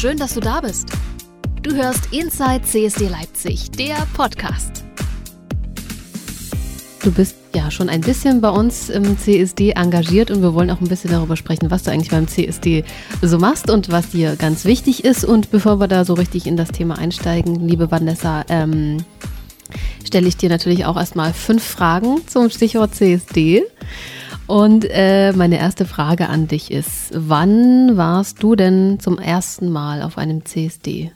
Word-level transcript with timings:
Schön, 0.00 0.16
dass 0.16 0.34
du 0.34 0.40
da 0.40 0.60
bist. 0.60 0.90
Du 1.60 1.74
hörst 1.74 2.12
Inside 2.12 2.62
CSD 2.62 3.08
Leipzig, 3.08 3.68
der 3.72 3.96
Podcast. 4.14 4.84
Du 7.02 7.10
bist 7.10 7.34
ja 7.52 7.68
schon 7.72 7.88
ein 7.88 8.02
bisschen 8.02 8.40
bei 8.40 8.48
uns 8.48 8.90
im 8.90 9.18
CSD 9.18 9.70
engagiert 9.72 10.30
und 10.30 10.40
wir 10.40 10.54
wollen 10.54 10.70
auch 10.70 10.80
ein 10.80 10.86
bisschen 10.86 11.10
darüber 11.10 11.34
sprechen, 11.36 11.72
was 11.72 11.82
du 11.82 11.90
eigentlich 11.90 12.12
beim 12.12 12.28
CSD 12.28 12.84
so 13.22 13.40
machst 13.40 13.70
und 13.70 13.90
was 13.90 14.10
dir 14.10 14.36
ganz 14.36 14.64
wichtig 14.66 15.04
ist. 15.04 15.24
Und 15.24 15.50
bevor 15.50 15.80
wir 15.80 15.88
da 15.88 16.04
so 16.04 16.14
richtig 16.14 16.46
in 16.46 16.56
das 16.56 16.68
Thema 16.68 16.96
einsteigen, 16.96 17.66
liebe 17.66 17.90
Vanessa, 17.90 18.44
ähm, 18.50 18.98
stelle 20.06 20.28
ich 20.28 20.36
dir 20.36 20.48
natürlich 20.48 20.84
auch 20.84 20.96
erstmal 20.96 21.32
fünf 21.32 21.64
Fragen 21.64 22.20
zum 22.28 22.50
Stichwort 22.50 22.94
CSD. 22.94 23.64
Und 24.48 24.86
äh, 24.88 25.32
meine 25.32 25.58
erste 25.58 25.84
Frage 25.84 26.30
an 26.30 26.48
dich 26.48 26.70
ist, 26.70 27.10
wann 27.12 27.98
warst 27.98 28.42
du 28.42 28.56
denn 28.56 28.98
zum 28.98 29.18
ersten 29.18 29.68
Mal 29.68 30.00
auf 30.02 30.16
einem 30.16 30.46
CSD? 30.46 31.12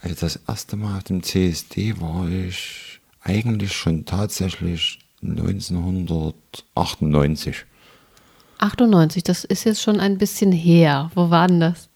Also 0.00 0.14
das 0.20 0.38
erste 0.46 0.76
Mal 0.76 0.98
auf 0.98 1.04
dem 1.04 1.24
CSD 1.24 2.00
war 2.00 2.28
ich 2.28 3.00
eigentlich 3.22 3.72
schon 3.72 4.04
tatsächlich 4.04 5.00
1998. 5.20 7.64
98, 8.58 9.24
das 9.24 9.44
ist 9.44 9.64
jetzt 9.64 9.82
schon 9.82 9.98
ein 9.98 10.16
bisschen 10.16 10.52
her. 10.52 11.10
Wo 11.16 11.30
war 11.30 11.48
denn 11.48 11.58
das? 11.58 11.88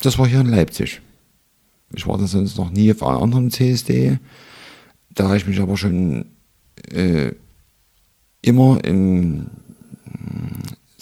Das 0.00 0.18
war 0.18 0.26
hier 0.26 0.40
in 0.40 0.48
Leipzig. 0.48 1.00
Ich 1.94 2.08
war 2.08 2.18
da 2.18 2.26
sonst 2.26 2.58
noch 2.58 2.70
nie 2.70 2.90
auf 2.90 3.04
einem 3.04 3.22
anderen 3.22 3.52
CSD. 3.52 4.18
Da 5.10 5.36
ich 5.36 5.46
mich 5.46 5.60
aber 5.60 5.76
schon 5.76 6.26
äh, 6.90 7.30
immer 8.42 8.84
im 8.84 9.46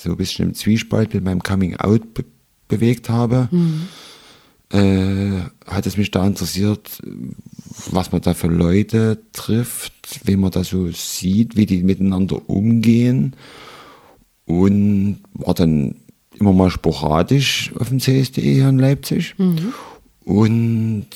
so 0.04 0.10
ein 0.10 0.16
bisschen 0.16 0.48
im 0.48 0.54
Zwiespalt 0.54 1.14
mit 1.14 1.24
meinem 1.24 1.42
Coming 1.42 1.76
Out 1.76 2.14
be 2.14 2.24
bewegt 2.66 3.10
habe, 3.10 3.48
mhm. 3.50 3.88
äh, 4.72 5.42
hat 5.66 5.86
es 5.86 5.98
mich 5.98 6.10
da 6.10 6.26
interessiert, 6.26 6.98
was 7.90 8.10
man 8.10 8.22
da 8.22 8.32
für 8.32 8.46
Leute 8.46 9.18
trifft, 9.34 9.92
wen 10.24 10.40
man 10.40 10.50
da 10.50 10.64
so 10.64 10.90
sieht, 10.90 11.56
wie 11.56 11.66
die 11.66 11.82
miteinander 11.82 12.48
umgehen 12.48 13.36
und 14.46 15.20
war 15.34 15.52
dann 15.52 15.96
immer 16.38 16.54
mal 16.54 16.70
sporadisch 16.70 17.72
auf 17.78 17.90
dem 17.90 18.00
CSD 18.00 18.40
hier 18.40 18.70
in 18.70 18.78
Leipzig 18.78 19.34
mhm. 19.38 19.74
und 20.24 21.06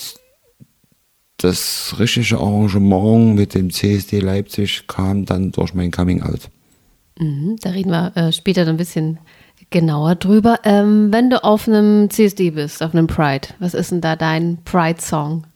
das 1.39 1.97
richtige 1.99 2.39
Arrangement 2.39 3.37
mit 3.37 3.55
dem 3.55 3.71
CSD 3.71 4.21
Leipzig 4.21 4.87
kam 4.87 5.25
dann 5.25 5.51
durch 5.53 5.73
mein 5.73 5.91
Coming 5.91 6.23
Out. 6.23 6.51
Mhm, 7.19 7.57
da 7.61 7.71
reden 7.71 7.91
wir 7.91 8.17
äh, 8.17 8.33
später 8.33 8.67
ein 8.67 8.77
bisschen 8.77 9.19
genauer 9.71 10.15
drüber. 10.15 10.61
Ähm, 10.65 11.13
wenn 11.13 11.31
du 11.31 11.43
auf 11.43 11.69
einem 11.69 12.11
CSD 12.11 12.51
bist, 12.53 12.83
auf 12.83 12.95
einem 12.95 13.07
Pride, 13.07 13.49
was 13.59 13.75
ist 13.75 13.91
denn 13.91 14.01
da 14.01 14.17
dein 14.17 14.59
Pride-Song? 14.65 15.47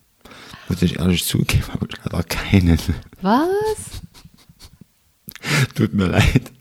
Muss 0.69 0.81
ich 0.81 0.99
ehrlich 0.99 1.25
zugeben, 1.25 1.67
habe 1.73 1.87
ich 1.89 1.97
leider 2.03 2.23
keinen. 2.23 2.79
Was? 3.21 4.01
Tut 5.75 5.93
mir 5.93 6.07
leid. 6.07 6.51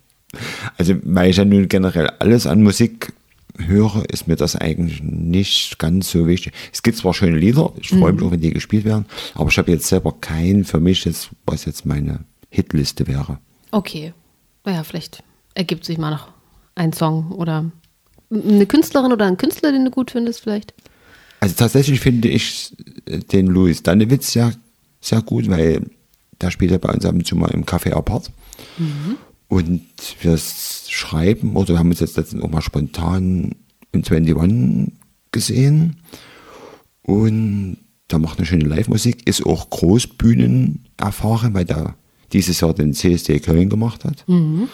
Also, 0.78 0.94
weil 1.02 1.30
ich 1.30 1.36
ja 1.36 1.44
nun 1.44 1.68
generell 1.68 2.08
alles 2.18 2.46
an 2.46 2.62
Musik 2.62 3.12
höre, 3.58 4.04
ist 4.08 4.28
mir 4.28 4.36
das 4.36 4.56
eigentlich 4.56 5.02
nicht 5.02 5.78
ganz 5.78 6.10
so 6.10 6.26
wichtig. 6.26 6.52
Es 6.72 6.82
gibt 6.82 6.96
zwar 6.96 7.12
schöne 7.12 7.36
Lieder, 7.36 7.72
ich 7.78 7.90
freue 7.90 8.12
mich 8.12 8.22
mhm. 8.22 8.26
auch, 8.26 8.32
wenn 8.32 8.40
die 8.40 8.52
gespielt 8.52 8.84
werden, 8.84 9.06
aber 9.34 9.50
ich 9.50 9.58
habe 9.58 9.70
jetzt 9.70 9.86
selber 9.86 10.14
keinen 10.20 10.64
für 10.64 10.80
mich, 10.80 11.04
jetzt, 11.04 11.30
was 11.44 11.66
jetzt 11.66 11.84
meine 11.84 12.20
Hitliste 12.48 13.06
wäre. 13.06 13.38
Okay, 13.70 14.14
naja, 14.64 14.84
vielleicht 14.84 15.22
ergibt 15.54 15.84
sich 15.84 15.98
mal 15.98 16.10
noch 16.10 16.28
ein 16.74 16.92
Song 16.92 17.32
oder 17.32 17.70
eine 18.30 18.66
Künstlerin 18.66 19.12
oder 19.12 19.26
ein 19.26 19.36
Künstler, 19.36 19.72
den 19.72 19.84
du 19.84 19.90
gut 19.90 20.10
findest, 20.10 20.40
vielleicht. 20.40 20.74
Also 21.40 21.54
tatsächlich 21.56 22.00
finde 22.00 22.28
ich 22.28 22.74
den 23.06 23.46
Louis 23.46 23.82
Dannewitz 23.82 24.34
ja 24.34 24.52
sehr 25.00 25.22
gut, 25.22 25.50
weil 25.50 25.90
der 26.40 26.50
spielt 26.50 26.70
ja 26.70 26.78
bei 26.78 26.92
uns 26.92 27.04
ab 27.04 27.14
und 27.14 27.26
zu 27.26 27.36
mal 27.36 27.50
im 27.50 27.64
Café 27.64 27.92
Apart. 27.92 28.30
Mhm. 28.78 29.16
Und 29.48 29.82
wir 30.20 30.38
schreiben, 30.38 31.56
oder 31.56 31.74
wir 31.74 31.78
haben 31.78 31.90
uns 31.90 32.00
jetzt 32.00 32.16
letztens 32.16 32.42
auch 32.42 32.50
mal 32.50 32.62
spontan 32.62 33.54
im 33.92 34.02
21 34.04 34.92
gesehen. 35.30 35.96
Und 37.02 37.78
der 38.10 38.18
macht 38.18 38.38
eine 38.38 38.46
schöne 38.46 38.64
Live-Musik, 38.64 39.26
ist 39.26 39.44
auch 39.44 39.68
Großbühnen 39.68 40.88
erfahren, 40.96 41.54
weil 41.54 41.64
der 41.64 41.96
dieses 42.32 42.60
Jahr 42.60 42.74
den 42.74 42.94
CSD 42.94 43.40
Köln 43.40 43.68
gemacht 43.68 44.04
hat. 44.04 44.24
Mhm. 44.26 44.68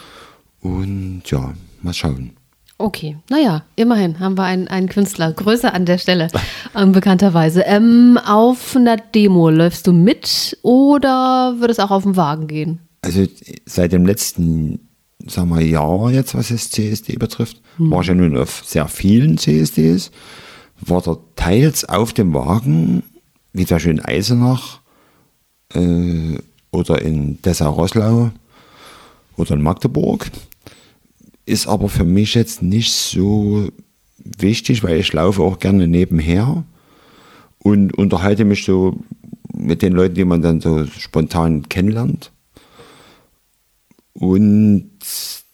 Und 0.61 1.23
ja, 1.25 1.53
mal 1.81 1.93
schauen. 1.93 2.31
Okay, 2.77 3.17
naja, 3.29 3.63
immerhin 3.75 4.19
haben 4.19 4.37
wir 4.37 4.45
einen, 4.45 4.69
einen 4.69 4.87
Künstler. 4.87 5.33
Größe 5.33 5.73
an 5.73 5.85
der 5.85 5.97
Stelle, 5.97 6.29
ähm, 6.75 6.93
bekannterweise. 6.93 7.61
Ähm, 7.65 8.17
auf 8.25 8.75
einer 8.75 8.95
Demo 8.95 9.49
läufst 9.49 9.85
du 9.85 9.91
mit 9.91 10.57
oder 10.61 11.55
wird 11.59 11.71
es 11.71 11.79
auch 11.79 11.91
auf 11.91 12.03
dem 12.03 12.15
Wagen 12.15 12.47
gehen? 12.47 12.79
Also 13.01 13.25
seit 13.65 13.91
dem 13.91 14.05
letzten 14.05 14.89
sagen 15.27 15.49
wir, 15.49 15.61
Jahr 15.61 16.11
jetzt, 16.11 16.35
was 16.35 16.49
das 16.49 16.71
CSD 16.71 17.17
betrifft, 17.17 17.61
hm. 17.77 17.91
war 17.91 18.01
ich 18.01 18.07
ja 18.07 18.13
nun 18.13 18.37
auf 18.37 18.63
sehr 18.65 18.87
vielen 18.87 19.37
CSDs, 19.37 20.11
war 20.79 21.01
da 21.01 21.17
teils 21.35 21.83
auf 21.85 22.13
dem 22.13 22.33
Wagen, 22.33 23.03
wie 23.51 23.65
zum 23.65 23.75
Beispiel 23.75 23.91
in 23.91 24.05
Eisenach, 24.05 24.79
äh, 25.73 26.37
oder 26.71 27.01
in 27.01 27.41
Dessau-Rosslau 27.41 28.31
oder 29.37 29.55
in 29.55 29.61
Magdeburg. 29.61 30.29
Ist 31.45 31.67
aber 31.67 31.89
für 31.89 32.03
mich 32.03 32.35
jetzt 32.35 32.61
nicht 32.61 32.91
so 32.91 33.69
wichtig, 34.17 34.83
weil 34.83 34.99
ich 34.99 35.13
laufe 35.13 35.41
auch 35.41 35.59
gerne 35.59 35.87
nebenher 35.87 36.63
und 37.59 37.97
unterhalte 37.97 38.45
mich 38.45 38.63
so 38.65 38.99
mit 39.53 39.81
den 39.81 39.93
Leuten, 39.93 40.15
die 40.15 40.25
man 40.25 40.41
dann 40.41 40.61
so 40.61 40.85
spontan 40.85 41.67
kennenlernt. 41.67 42.31
Und 44.13 44.91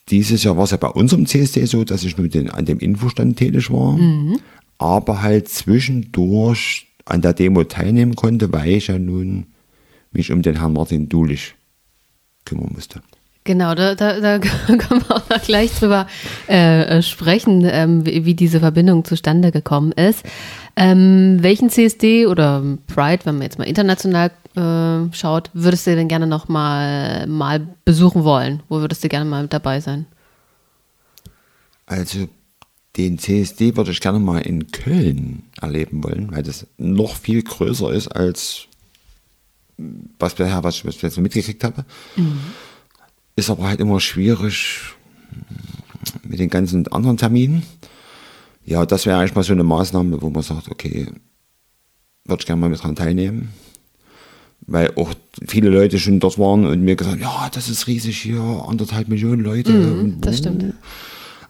dieses 0.09 0.43
Jahr 0.43 0.57
war 0.57 0.65
es 0.65 0.71
ja 0.71 0.77
bei 0.77 0.87
unserem 0.87 1.25
CSD 1.25 1.65
so, 1.65 1.83
dass 1.83 2.03
ich 2.03 2.17
nur 2.17 2.27
den, 2.27 2.49
an 2.49 2.65
dem 2.65 2.79
Infostand 2.79 3.37
tätig 3.37 3.71
war, 3.71 3.93
mhm. 3.93 4.39
aber 4.77 5.21
halt 5.21 5.49
zwischendurch 5.49 6.87
an 7.05 7.21
der 7.21 7.33
Demo 7.33 7.63
teilnehmen 7.63 8.15
konnte, 8.15 8.51
weil 8.51 8.71
ich 8.71 8.87
ja 8.87 8.99
nun 8.99 9.47
mich 10.15 10.31
um 10.31 10.41
den 10.41 10.59
Herrn 10.59 10.73
Martin 10.73 11.09
Dulich 11.09 11.55
kümmern 12.45 12.71
musste. 12.73 13.01
Genau, 13.43 13.75
da, 13.75 13.93
da, 13.93 14.19
da 14.19 14.39
können 14.67 15.03
wir 15.07 15.15
auch 15.15 15.41
gleich 15.43 15.71
drüber 15.77 16.07
äh, 16.47 17.01
sprechen, 17.03 17.63
ähm, 17.69 18.05
wie, 18.05 18.25
wie, 18.25 18.33
diese 18.33 18.59
Verbindung 18.59 19.05
zustande 19.05 19.51
gekommen 19.51 19.91
ist. 19.91 20.25
Ähm, 20.75 21.37
welchen 21.41 21.69
CSD 21.69 22.25
oder 22.25 22.63
Pride, 22.87 23.25
wenn 23.25 23.35
man 23.35 23.43
jetzt 23.43 23.59
mal 23.59 23.65
international 23.65 24.31
äh, 24.55 25.13
schaut, 25.13 25.51
würdest 25.53 25.85
du 25.85 25.95
denn 25.95 26.07
gerne 26.07 26.25
noch 26.25 26.47
mal, 26.47 27.27
mal 27.27 27.67
besuchen 27.85 28.23
wollen? 28.23 28.63
Wo 28.67 28.79
würdest 28.79 29.03
du 29.03 29.09
gerne 29.09 29.29
mal 29.29 29.47
dabei 29.47 29.79
sein? 29.79 30.07
Also 31.85 32.27
den 32.97 33.19
CSD 33.19 33.77
würde 33.77 33.91
ich 33.91 34.01
gerne 34.01 34.19
mal 34.19 34.39
in 34.39 34.71
Köln 34.71 35.43
erleben 35.61 36.03
wollen, 36.03 36.31
weil 36.31 36.41
das 36.41 36.65
noch 36.77 37.15
viel 37.15 37.43
größer 37.43 37.93
ist 37.93 38.07
als 38.07 38.67
was 39.77 40.35
bisher, 40.35 40.63
was 40.63 40.83
ich 40.83 41.01
jetzt 41.01 41.17
mitgekriegt 41.17 41.63
habe. 41.63 41.85
Mhm. 42.15 42.39
Ist 43.35 43.49
aber 43.49 43.67
halt 43.67 43.79
immer 43.79 43.99
schwierig 43.99 44.81
mit 46.23 46.39
den 46.39 46.49
ganzen 46.49 46.87
anderen 46.89 47.17
Terminen. 47.17 47.63
Ja, 48.63 48.85
das 48.85 49.05
wäre 49.05 49.19
eigentlich 49.19 49.35
mal 49.35 49.43
so 49.43 49.53
eine 49.53 49.63
Maßnahme, 49.63 50.21
wo 50.21 50.29
man 50.29 50.43
sagt, 50.43 50.69
okay, 50.71 51.07
würde 52.25 52.41
ich 52.41 52.45
gerne 52.47 52.61
mal 52.61 52.69
mit 52.69 52.81
dran 52.81 52.95
teilnehmen. 52.95 53.49
Weil 54.67 54.93
auch 54.95 55.13
viele 55.47 55.69
Leute 55.69 55.99
schon 55.99 56.19
dort 56.19 56.39
waren 56.39 56.65
und 56.65 56.81
mir 56.81 56.95
gesagt, 56.95 57.19
ja, 57.19 57.49
das 57.51 57.69
ist 57.69 57.85
riesig 57.87 58.17
hier, 58.17 58.65
anderthalb 58.67 59.09
Millionen 59.09 59.43
Leute. 59.43 59.71
Mhm, 59.71 60.21
das 60.21 60.39
stimmt. 60.39 60.73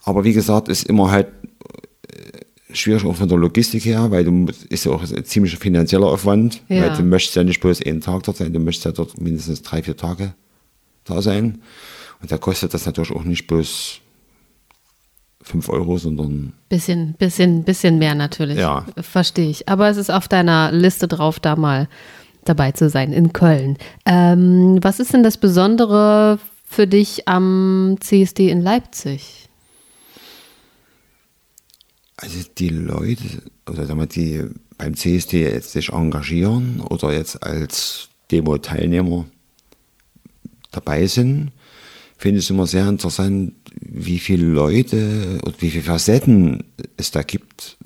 Aber 0.04 0.24
wie 0.26 0.34
gesagt, 0.34 0.68
ist 0.68 0.88
immer 0.88 1.12
halt 1.12 1.28
schwierig 2.76 3.06
auch 3.06 3.16
von 3.16 3.28
der 3.28 3.38
Logistik 3.38 3.86
her, 3.86 4.12
weil 4.12 4.24
du 4.24 4.48
ist 4.70 4.86
ja 4.86 4.92
auch 4.92 5.02
ein 5.02 5.26
ziemlicher 5.26 5.58
finanzieller 5.58 6.08
Aufwand, 6.08 6.62
ja. 6.70 6.84
weil 6.84 6.98
du 6.98 7.04
möchtest 7.04 7.36
ja 7.36 7.44
nicht 7.44 7.62
bloß 7.62 7.82
einen 7.84 8.02
Tag 8.02 8.24
dort 8.24 8.38
sein, 8.38 8.54
du 8.54 8.60
möchtest 8.60 8.86
ja 8.86 8.92
dort 8.92 9.20
mindestens 9.20 9.62
drei, 9.62 9.84
vier 9.84 9.98
Tage 9.98 10.34
da 11.04 11.22
sein. 11.22 11.62
Und 12.22 12.32
da 12.32 12.38
kostet 12.38 12.74
das 12.74 12.86
natürlich 12.86 13.12
auch 13.12 13.24
nicht 13.24 13.48
bloß 13.48 14.00
fünf 15.42 15.70
Euro, 15.70 15.98
sondern. 15.98 16.54
Bisschen, 16.70 17.14
bisschen, 17.14 17.64
bisschen 17.64 18.00
mehr 18.00 18.16
natürlich. 18.16 18.58
Ja. 18.58 18.86
Verstehe 19.00 19.50
ich. 19.50 19.70
Aber 19.70 19.90
es 19.90 19.98
ist 19.98 20.10
auf 20.10 20.28
deiner 20.28 20.72
Liste 20.72 21.08
drauf, 21.08 21.40
da 21.40 21.56
mal 21.56 21.88
dabei 22.44 22.72
zu 22.72 22.90
sein 22.90 23.14
in 23.14 23.34
Köln. 23.34 23.78
Ähm, 24.06 24.80
was 24.82 25.00
ist 25.00 25.14
denn 25.14 25.24
das 25.24 25.38
Besondere 25.38 26.40
für 26.66 26.88
dich 26.88 27.28
am 27.28 27.98
CSD 28.00 28.50
in 28.50 28.62
Leipzig? 28.62 29.45
Also 32.18 32.40
die 32.58 32.70
Leute, 32.70 33.24
oder 33.68 33.86
sagen 33.86 34.00
wir, 34.00 34.06
die 34.06 34.44
beim 34.78 34.96
CSD 34.96 35.44
jetzt 35.44 35.72
sich 35.72 35.90
engagieren 35.90 36.80
oder 36.82 37.14
jetzt 37.14 37.44
als 37.44 38.10
Demo-Teilnehmer 38.32 39.26
dabei 40.72 41.08
sind, 41.08 41.52
finde 42.18 42.40
ich 42.40 42.46
es 42.46 42.50
immer 42.50 42.68
sehr 42.68 42.88
interessant, 42.88 43.54
wie 43.82 44.20
viele 44.20 44.46
Leute 44.46 45.40
und 45.44 45.62
wie 45.62 45.70
viele 45.70 45.84
Facetten 45.84 46.64
es 46.98 47.12
da 47.12 47.24
gibt, 47.24 47.78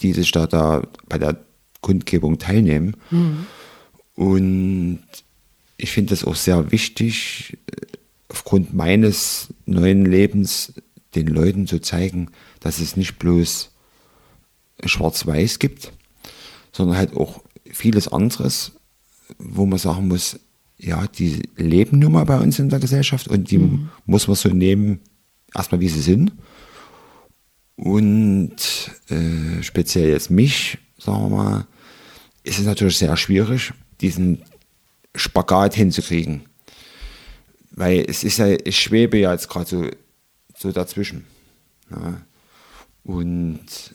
die 0.00 0.12
sich 0.12 0.30
da, 0.32 0.46
da 0.46 0.82
bei 1.08 1.18
der 1.18 1.38
Kundgebung 1.80 2.38
teilnehmen. 2.38 2.96
Mhm. 3.10 3.46
Und 4.14 5.02
ich 5.76 5.92
finde 5.92 6.14
es 6.14 6.24
auch 6.24 6.34
sehr 6.34 6.72
wichtig, 6.72 7.56
aufgrund 8.28 8.74
meines 8.74 9.48
neuen 9.66 10.04
Lebens 10.04 10.72
den 11.14 11.26
Leuten 11.26 11.66
zu 11.66 11.80
zeigen, 11.80 12.30
dass 12.60 12.80
es 12.80 12.96
nicht 12.96 13.18
bloß 13.18 13.70
Schwarz-Weiß 14.84 15.58
gibt, 15.58 15.92
sondern 16.72 16.96
halt 16.96 17.16
auch 17.16 17.42
vieles 17.70 18.08
anderes, 18.08 18.72
wo 19.38 19.66
man 19.66 19.78
sagen 19.78 20.08
muss, 20.08 20.38
ja, 20.78 21.06
die 21.06 21.42
leben 21.56 21.98
nun 21.98 22.12
mal 22.12 22.24
bei 22.24 22.38
uns 22.38 22.58
in 22.58 22.68
der 22.68 22.78
Gesellschaft 22.78 23.28
und 23.28 23.50
die 23.50 23.58
mhm. 23.58 23.88
muss 24.06 24.28
man 24.28 24.36
so 24.36 24.48
nehmen, 24.48 25.00
erstmal 25.54 25.80
wie 25.80 25.88
sie 25.88 26.00
sind. 26.00 26.32
Und 27.76 28.56
äh, 29.08 29.62
speziell 29.62 30.10
jetzt 30.10 30.30
mich, 30.30 30.78
sagen 30.98 31.22
wir 31.22 31.36
mal, 31.36 31.66
ist 32.44 32.58
es 32.58 32.66
natürlich 32.66 32.98
sehr 32.98 33.16
schwierig, 33.16 33.72
diesen 34.00 34.42
Spagat 35.14 35.74
hinzukriegen. 35.74 36.42
Weil 37.70 38.04
es 38.08 38.24
ist 38.24 38.38
ja, 38.38 38.48
ich 38.48 38.80
schwebe 38.80 39.18
ja 39.18 39.32
jetzt 39.32 39.48
gerade 39.48 39.68
so, 39.68 39.86
so 40.58 40.72
dazwischen. 40.72 41.24
Ja. 41.90 42.20
Und 43.04 43.94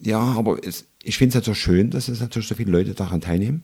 ja, 0.00 0.20
aber 0.20 0.64
es, 0.64 0.86
ich 1.02 1.18
finde 1.18 1.30
es 1.30 1.34
natürlich 1.36 1.60
schön, 1.60 1.90
dass 1.90 2.08
es 2.08 2.20
natürlich 2.20 2.48
so 2.48 2.54
viele 2.54 2.72
Leute 2.72 2.94
daran 2.94 3.20
teilnehmen. 3.20 3.62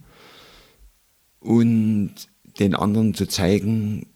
Und 1.41 2.15
den 2.59 2.75
anderen 2.75 3.15
zu 3.15 3.27
zeigen, 3.27 4.07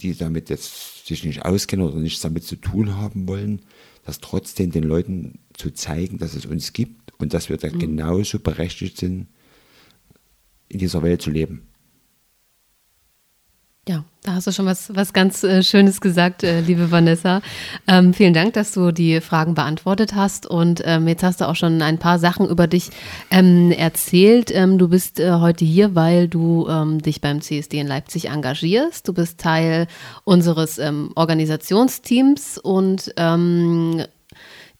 die 0.00 0.14
damit 0.14 0.50
jetzt 0.50 1.06
sich 1.06 1.24
nicht 1.24 1.44
auskennen 1.44 1.86
oder 1.86 1.98
nichts 1.98 2.20
damit 2.20 2.44
zu 2.44 2.56
tun 2.56 2.96
haben 2.96 3.28
wollen, 3.28 3.62
dass 4.04 4.20
trotzdem 4.20 4.70
den 4.70 4.84
Leuten 4.84 5.40
zu 5.54 5.70
zeigen, 5.72 6.18
dass 6.18 6.34
es 6.34 6.46
uns 6.46 6.72
gibt 6.72 7.12
und 7.18 7.34
dass 7.34 7.48
wir 7.48 7.56
da 7.56 7.68
mhm. 7.68 7.78
genauso 7.78 8.38
berechtigt 8.38 8.96
sind, 8.96 9.28
in 10.68 10.78
dieser 10.78 11.02
Welt 11.02 11.20
zu 11.20 11.30
leben. 11.30 11.68
Ja, 13.88 14.04
da 14.22 14.34
hast 14.34 14.46
du 14.46 14.52
schon 14.52 14.66
was, 14.66 14.94
was 14.94 15.14
ganz 15.14 15.42
äh, 15.42 15.62
Schönes 15.62 16.02
gesagt, 16.02 16.44
äh, 16.44 16.60
liebe 16.60 16.90
Vanessa. 16.90 17.40
Ähm, 17.88 18.12
vielen 18.12 18.34
Dank, 18.34 18.52
dass 18.52 18.72
du 18.72 18.92
die 18.92 19.22
Fragen 19.22 19.54
beantwortet 19.54 20.14
hast. 20.14 20.46
Und 20.46 20.82
ähm, 20.84 21.08
jetzt 21.08 21.22
hast 21.22 21.40
du 21.40 21.48
auch 21.48 21.56
schon 21.56 21.80
ein 21.80 21.98
paar 21.98 22.18
Sachen 22.18 22.46
über 22.46 22.66
dich 22.66 22.90
ähm, 23.30 23.72
erzählt. 23.72 24.50
Ähm, 24.54 24.76
du 24.76 24.88
bist 24.88 25.18
äh, 25.18 25.32
heute 25.32 25.64
hier, 25.64 25.94
weil 25.94 26.28
du 26.28 26.68
ähm, 26.68 27.00
dich 27.00 27.22
beim 27.22 27.40
CSD 27.40 27.78
in 27.78 27.86
Leipzig 27.86 28.28
engagierst. 28.28 29.08
Du 29.08 29.14
bist 29.14 29.40
Teil 29.40 29.86
unseres 30.24 30.78
ähm, 30.78 31.12
Organisationsteams 31.14 32.58
und 32.58 33.14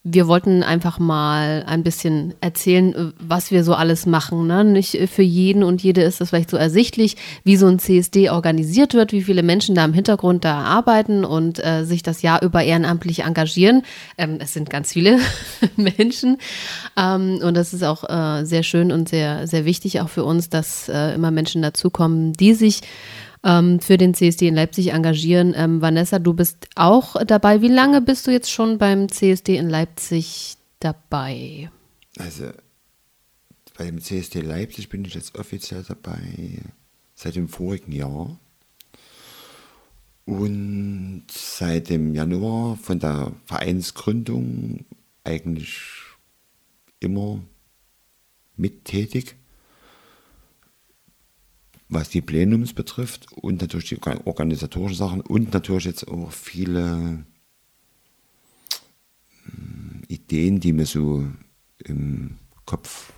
wir 0.02 0.26
wollten 0.28 0.62
einfach 0.62 0.98
mal 0.98 1.62
ein 1.66 1.82
bisschen 1.82 2.32
erzählen, 2.40 2.94
äh, 2.94 3.12
was 3.18 3.50
wir 3.50 3.64
so 3.64 3.74
alles 3.74 4.06
machen. 4.06 4.46
Ne? 4.46 4.64
Nicht 4.64 4.98
für 5.10 5.22
jeden 5.22 5.62
und 5.62 5.82
jede 5.82 6.02
ist 6.02 6.22
es 6.22 6.30
vielleicht 6.30 6.48
so 6.48 6.56
ersichtlich, 6.56 7.16
wie 7.44 7.56
so 7.56 7.66
ein 7.66 7.78
CSD 7.78 8.30
organisiert 8.30 8.94
wird, 8.94 9.12
wie 9.12 9.22
viele 9.22 9.42
Menschen 9.42 9.74
da 9.74 9.84
im 9.84 9.92
Hintergrund 9.92 10.44
da 10.44 10.62
arbeiten 10.62 11.24
und 11.26 11.62
äh, 11.62 11.84
sich 11.84 12.02
das 12.02 12.22
Jahr 12.22 12.42
über 12.42 12.62
ehrenamtlich 12.62 13.24
engagieren. 13.24 13.82
Ähm, 14.16 14.38
es 14.40 14.54
sind 14.54 14.70
ganz 14.70 14.92
viele 14.92 15.18
Menschen 15.76 16.38
ähm, 16.96 17.40
und 17.42 17.54
das 17.54 17.74
ist 17.74 17.84
auch 17.84 18.08
äh, 18.08 18.46
sehr 18.46 18.62
schön 18.62 18.92
und 18.92 19.10
sehr, 19.10 19.46
sehr 19.46 19.66
wichtig 19.66 20.00
auch 20.00 20.08
für 20.08 20.24
uns, 20.24 20.48
dass 20.48 20.88
äh, 20.88 21.14
immer 21.14 21.30
Menschen 21.30 21.60
dazukommen, 21.60 22.32
die 22.32 22.54
sich 22.54 22.80
ähm, 23.44 23.80
für 23.80 23.96
den 23.96 24.14
CSD 24.14 24.48
in 24.48 24.54
Leipzig 24.54 24.92
engagieren. 24.92 25.54
Ähm, 25.56 25.80
Vanessa, 25.80 26.18
du 26.18 26.34
bist 26.34 26.68
auch 26.74 27.16
dabei. 27.24 27.62
Wie 27.62 27.68
lange 27.68 28.00
bist 28.00 28.26
du 28.26 28.30
jetzt 28.30 28.50
schon 28.50 28.78
beim 28.78 29.08
CSD 29.08 29.56
in 29.56 29.68
Leipzig 29.68 30.56
dabei? 30.80 31.70
Also 32.18 32.50
beim 33.76 34.00
CSD 34.00 34.40
Leipzig 34.40 34.88
bin 34.88 35.04
ich 35.04 35.14
jetzt 35.14 35.38
offiziell 35.38 35.84
dabei 35.86 36.60
seit 37.14 37.36
dem 37.36 37.48
vorigen 37.48 37.92
Jahr. 37.92 38.38
Und 40.26 41.24
seit 41.30 41.88
dem 41.88 42.14
Januar 42.14 42.76
von 42.76 43.00
der 43.00 43.32
Vereinsgründung 43.46 44.84
eigentlich 45.24 45.80
immer 47.00 47.40
mittätig 48.56 49.36
was 51.90 52.08
die 52.08 52.22
Plenums 52.22 52.72
betrifft 52.72 53.32
und 53.32 53.60
natürlich 53.60 53.88
die 53.88 54.00
organisatorischen 54.00 54.96
Sachen 54.96 55.20
und 55.20 55.52
natürlich 55.52 55.84
jetzt 55.84 56.06
auch 56.06 56.30
viele 56.30 57.24
hm, 59.44 60.02
Ideen, 60.06 60.60
die 60.60 60.72
mir 60.72 60.86
so 60.86 61.26
im 61.78 62.38
Kopf 62.64 63.12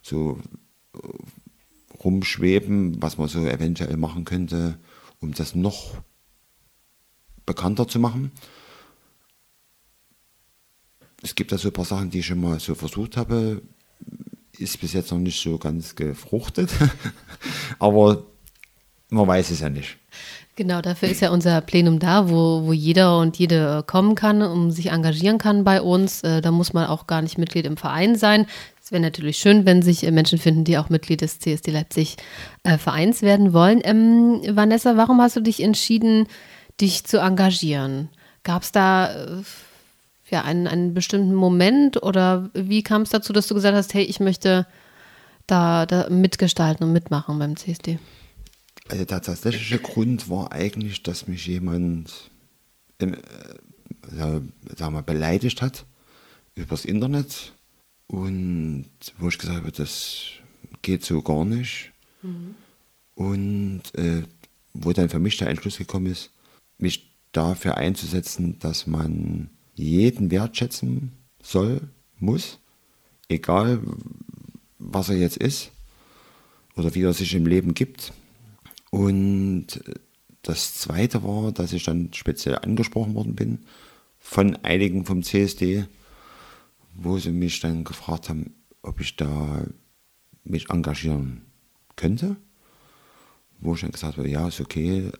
so 0.00 0.40
äh, 0.94 0.98
rumschweben, 2.02 3.02
was 3.02 3.18
man 3.18 3.28
so 3.28 3.46
eventuell 3.46 3.98
machen 3.98 4.24
könnte, 4.24 4.78
um 5.20 5.32
das 5.34 5.54
noch 5.54 6.02
bekannter 7.44 7.86
zu 7.86 7.98
machen. 7.98 8.32
Es 11.22 11.34
gibt 11.34 11.52
da 11.52 11.58
so 11.58 11.68
ein 11.68 11.74
paar 11.74 11.84
Sachen, 11.84 12.10
die 12.10 12.20
ich 12.20 12.26
schon 12.26 12.40
mal 12.40 12.60
so 12.60 12.74
versucht 12.74 13.18
habe, 13.18 13.62
ist 14.58 14.80
bis 14.80 14.92
jetzt 14.92 15.10
noch 15.10 15.18
nicht 15.18 15.40
so 15.40 15.58
ganz 15.58 15.94
gefruchtet. 15.94 16.70
Aber 17.78 18.24
man 19.10 19.26
weiß 19.26 19.50
es 19.50 19.60
ja 19.60 19.68
nicht. 19.68 19.96
Genau, 20.56 20.80
dafür 20.80 21.08
ist 21.08 21.20
ja 21.20 21.30
unser 21.30 21.60
Plenum 21.60 21.98
da, 21.98 22.30
wo, 22.30 22.66
wo 22.66 22.72
jeder 22.72 23.18
und 23.18 23.36
jede 23.38 23.82
kommen 23.86 24.14
kann, 24.14 24.40
um 24.40 24.70
sich 24.70 24.92
engagieren 24.92 25.38
kann 25.38 25.64
bei 25.64 25.82
uns. 25.82 26.22
Äh, 26.22 26.42
da 26.42 26.52
muss 26.52 26.72
man 26.72 26.86
auch 26.86 27.08
gar 27.08 27.22
nicht 27.22 27.38
Mitglied 27.38 27.66
im 27.66 27.76
Verein 27.76 28.14
sein. 28.14 28.46
Es 28.82 28.92
wäre 28.92 29.02
natürlich 29.02 29.38
schön, 29.38 29.66
wenn 29.66 29.82
sich 29.82 30.02
Menschen 30.02 30.38
finden, 30.38 30.62
die 30.62 30.78
auch 30.78 30.90
Mitglied 30.90 31.22
des 31.22 31.40
CSD 31.40 31.72
Leipzig 31.72 32.16
äh, 32.62 32.78
Vereins 32.78 33.22
werden 33.22 33.52
wollen. 33.52 33.80
Ähm, 33.82 34.42
Vanessa, 34.50 34.96
warum 34.96 35.20
hast 35.20 35.34
du 35.34 35.40
dich 35.40 35.60
entschieden, 35.60 36.28
dich 36.80 37.04
zu 37.04 37.18
engagieren? 37.18 38.10
Gab 38.44 38.62
es 38.62 38.70
da 38.70 39.12
äh, 39.12 39.42
ja, 40.34 40.42
einen, 40.42 40.66
einen 40.66 40.94
bestimmten 40.94 41.34
Moment 41.34 42.02
oder 42.02 42.50
wie 42.54 42.82
kam 42.82 43.02
es 43.02 43.10
dazu, 43.10 43.32
dass 43.32 43.46
du 43.46 43.54
gesagt 43.54 43.76
hast, 43.76 43.94
hey, 43.94 44.02
ich 44.02 44.18
möchte 44.18 44.66
da, 45.46 45.86
da 45.86 46.10
mitgestalten 46.10 46.84
und 46.84 46.92
mitmachen 46.92 47.38
beim 47.38 47.56
CSD? 47.56 48.00
Also 48.88 49.04
der 49.04 49.22
tatsächliche 49.22 49.78
Grund 49.78 50.28
war 50.28 50.50
eigentlich, 50.50 51.04
dass 51.04 51.28
mich 51.28 51.46
jemand 51.46 52.30
im, 52.98 53.14
äh, 53.14 53.18
sagen 54.10 54.52
wir, 54.94 55.02
beleidigt 55.02 55.62
hat 55.62 55.86
übers 56.56 56.84
Internet 56.84 57.52
und 58.08 58.86
wo 59.18 59.28
ich 59.28 59.38
gesagt 59.38 59.58
habe, 59.58 59.70
das 59.70 60.24
geht 60.82 61.04
so 61.04 61.22
gar 61.22 61.44
nicht. 61.44 61.92
Mhm. 62.22 62.56
Und 63.14 63.82
äh, 63.94 64.24
wo 64.72 64.92
dann 64.92 65.08
für 65.08 65.20
mich 65.20 65.36
der 65.36 65.48
Entschluss 65.48 65.78
gekommen 65.78 66.06
ist, 66.06 66.30
mich 66.78 67.14
dafür 67.30 67.76
einzusetzen, 67.76 68.58
dass 68.58 68.88
man 68.88 69.50
jeden 69.74 70.30
wertschätzen 70.30 71.12
soll, 71.42 71.88
muss, 72.18 72.58
egal 73.28 73.80
was 74.78 75.08
er 75.08 75.16
jetzt 75.16 75.36
ist 75.36 75.70
oder 76.76 76.94
wie 76.94 77.02
er 77.02 77.12
sich 77.12 77.34
im 77.34 77.46
Leben 77.46 77.74
gibt. 77.74 78.12
Und 78.90 79.82
das 80.42 80.74
Zweite 80.74 81.22
war, 81.24 81.52
dass 81.52 81.72
ich 81.72 81.84
dann 81.84 82.12
speziell 82.12 82.58
angesprochen 82.58 83.14
worden 83.14 83.34
bin 83.34 83.60
von 84.18 84.56
einigen 84.56 85.04
vom 85.04 85.22
CSD, 85.22 85.86
wo 86.94 87.18
sie 87.18 87.32
mich 87.32 87.60
dann 87.60 87.84
gefragt 87.84 88.28
haben, 88.28 88.54
ob 88.82 89.00
ich 89.00 89.16
da 89.16 89.64
mich 90.44 90.70
engagieren 90.70 91.42
könnte. 91.96 92.36
Wo 93.60 93.74
ich 93.74 93.80
dann 93.80 93.92
gesagt 93.92 94.18
habe, 94.18 94.28
ja, 94.28 94.48
ist 94.48 94.60
okay, 94.60 95.10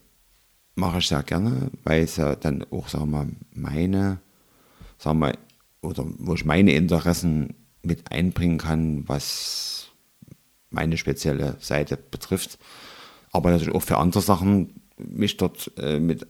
mache 0.75 0.99
ich 0.99 1.08
sehr 1.08 1.23
gerne, 1.23 1.70
weil 1.82 2.02
es 2.02 2.16
ja 2.16 2.37
dann 2.37 2.64
auch, 2.70 2.88
sagen 2.88 3.11
wir 3.11 3.25
mal, 3.25 3.28
meine 3.52 4.20
sagen 5.04 5.20
wir, 5.20 5.38
oder 5.82 6.04
wo 6.18 6.34
ich 6.34 6.44
meine 6.44 6.73
Interessen 6.73 7.54
mit 7.82 8.11
einbringen 8.11 8.58
kann, 8.58 9.06
was 9.06 9.88
meine 10.70 10.96
spezielle 10.96 11.56
Seite 11.61 11.96
betrifft. 11.96 12.58
Aber 13.30 13.50
natürlich 13.50 13.75
auch 13.75 13.82
für 13.82 13.99
andere 13.99 14.23
Sachen 14.23 14.80
mich 14.96 15.37
dort 15.37 15.70
äh, 15.76 16.00
mit 16.00 16.26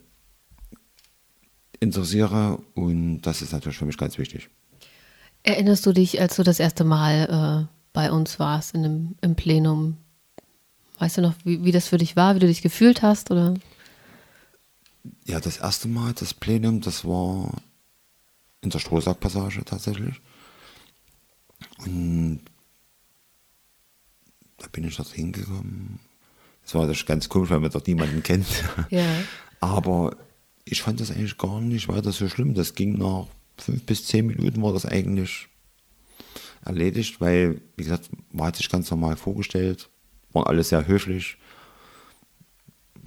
interessiere 1.78 2.58
und 2.74 3.22
das 3.22 3.42
ist 3.42 3.52
natürlich 3.52 3.78
für 3.78 3.86
mich 3.86 3.98
ganz 3.98 4.18
wichtig. 4.18 4.48
Erinnerst 5.44 5.86
du 5.86 5.92
dich, 5.92 6.20
als 6.20 6.36
du 6.36 6.42
das 6.42 6.58
erste 6.58 6.84
Mal 6.84 7.68
äh, 7.68 7.74
bei 7.92 8.10
uns 8.10 8.38
warst 8.38 8.74
in 8.74 8.82
dem, 8.82 9.14
im 9.20 9.34
Plenum? 9.36 9.98
Weißt 10.98 11.18
du 11.18 11.22
noch, 11.22 11.34
wie, 11.44 11.64
wie 11.64 11.72
das 11.72 11.86
für 11.88 11.98
dich 11.98 12.16
war, 12.16 12.34
wie 12.34 12.40
du 12.40 12.46
dich 12.46 12.62
gefühlt 12.62 13.02
hast? 13.02 13.30
Oder? 13.30 13.54
Ja, 15.26 15.38
das 15.38 15.58
erste 15.58 15.86
Mal, 15.86 16.14
das 16.14 16.32
Plenum, 16.32 16.80
das 16.80 17.04
war 17.04 17.52
in 18.64 18.70
der 18.70 18.78
Strohsackpassage 18.78 19.64
tatsächlich. 19.64 20.20
Und 21.78 22.40
da 24.58 24.66
bin 24.72 24.84
ich 24.84 24.96
dort 24.96 25.08
hingekommen. 25.08 26.00
Das 26.62 26.74
war 26.74 26.82
natürlich 26.82 27.06
ganz 27.06 27.28
komisch, 27.28 27.50
weil 27.50 27.60
man 27.60 27.70
dort 27.70 27.86
niemanden 27.86 28.22
kennt. 28.22 28.46
Ja. 28.90 29.06
Aber 29.60 30.16
ich 30.64 30.82
fand 30.82 31.00
das 31.00 31.10
eigentlich 31.10 31.38
gar 31.38 31.60
nicht 31.60 31.88
weiter 31.88 32.12
so 32.12 32.28
schlimm. 32.28 32.54
Das 32.54 32.74
ging 32.74 32.98
nach 32.98 33.26
fünf 33.56 33.84
bis 33.84 34.06
zehn 34.06 34.26
Minuten 34.26 34.60
war 34.62 34.72
das 34.72 34.84
eigentlich 34.84 35.48
erledigt, 36.64 37.20
weil, 37.20 37.60
wie 37.76 37.84
gesagt, 37.84 38.10
man 38.32 38.48
hat 38.48 38.56
sich 38.56 38.68
ganz 38.68 38.90
normal 38.90 39.16
vorgestellt, 39.16 39.88
waren 40.32 40.46
alle 40.46 40.64
sehr 40.64 40.86
höflich. 40.86 41.38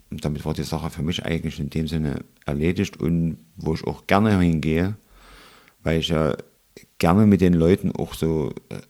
Und 0.09 0.23
damit 0.23 0.45
war 0.45 0.53
die 0.53 0.63
Sache 0.63 0.89
für 0.89 1.01
mich 1.03 1.25
eigentlich 1.25 1.59
in 1.59 1.69
dem 1.69 1.87
Sinne 1.87 2.23
erledigt 2.45 2.97
und 2.97 3.37
wo 3.55 3.73
ich 3.73 3.83
auch 3.83 4.07
gerne 4.07 4.39
hingehe, 4.39 4.95
weil 5.87 6.01
ich 6.01 6.09
ja 6.09 6.35
gerne 6.97 7.25
mit 7.25 7.39
den 7.39 7.53
Leuten 7.53 7.93
auch 7.93 8.13
so 8.13 8.53
äh, 8.67 8.81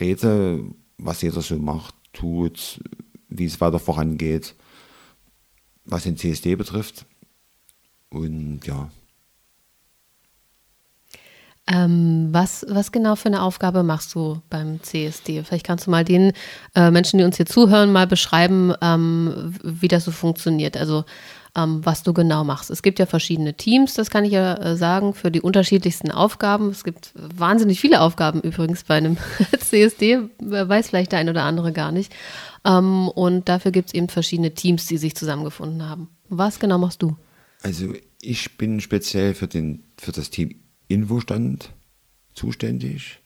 rede, 0.00 0.64
was 0.98 1.22
jeder 1.22 1.40
so 1.42 1.56
macht, 1.56 1.94
tut, 2.12 2.80
wie 3.28 3.44
es 3.44 3.60
weiter 3.60 3.78
vorangeht, 3.78 4.56
was 5.84 6.02
den 6.02 6.16
CSD 6.16 6.56
betrifft. 6.56 7.06
Und 8.10 8.66
ja. 8.66 8.90
Ähm, 11.68 12.30
was, 12.32 12.66
was 12.68 12.90
genau 12.90 13.14
für 13.14 13.28
eine 13.28 13.42
Aufgabe 13.42 13.84
machst 13.84 14.16
du 14.16 14.42
beim 14.50 14.82
CSD? 14.82 15.44
Vielleicht 15.44 15.64
kannst 15.64 15.86
du 15.86 15.92
mal 15.92 16.04
den 16.04 16.32
äh, 16.74 16.90
Menschen, 16.90 17.18
die 17.18 17.24
uns 17.24 17.36
hier 17.36 17.46
zuhören, 17.46 17.92
mal 17.92 18.08
beschreiben, 18.08 18.74
ähm, 18.82 19.54
wie 19.62 19.86
das 19.86 20.04
so 20.04 20.10
funktioniert. 20.10 20.76
Also 20.76 21.04
ähm, 21.56 21.84
was 21.84 22.02
du 22.02 22.12
genau 22.12 22.44
machst. 22.44 22.70
Es 22.70 22.82
gibt 22.82 22.98
ja 22.98 23.06
verschiedene 23.06 23.54
Teams, 23.54 23.94
das 23.94 24.10
kann 24.10 24.24
ich 24.24 24.32
ja 24.32 24.54
äh, 24.54 24.76
sagen, 24.76 25.14
für 25.14 25.30
die 25.30 25.40
unterschiedlichsten 25.40 26.10
Aufgaben. 26.10 26.70
Es 26.70 26.82
gibt 26.82 27.12
wahnsinnig 27.14 27.80
viele 27.80 28.00
Aufgaben 28.00 28.40
übrigens 28.40 28.84
bei 28.84 28.96
einem 28.96 29.18
CSD, 29.60 30.20
weiß 30.38 30.88
vielleicht 30.88 31.12
der 31.12 31.18
ein 31.18 31.28
oder 31.28 31.42
andere 31.44 31.72
gar 31.72 31.92
nicht. 31.92 32.12
Ähm, 32.64 33.08
und 33.08 33.48
dafür 33.48 33.70
gibt 33.70 33.88
es 33.88 33.94
eben 33.94 34.08
verschiedene 34.08 34.54
Teams, 34.54 34.86
die 34.86 34.96
sich 34.96 35.14
zusammengefunden 35.14 35.88
haben. 35.88 36.08
Was 36.28 36.58
genau 36.58 36.78
machst 36.78 37.02
du? 37.02 37.16
Also 37.62 37.92
ich 38.20 38.56
bin 38.56 38.80
speziell 38.80 39.34
für, 39.34 39.46
den, 39.46 39.84
für 39.98 40.12
das 40.12 40.30
Team 40.30 40.56
Infostand 40.88 41.70
zuständig. 42.34 43.18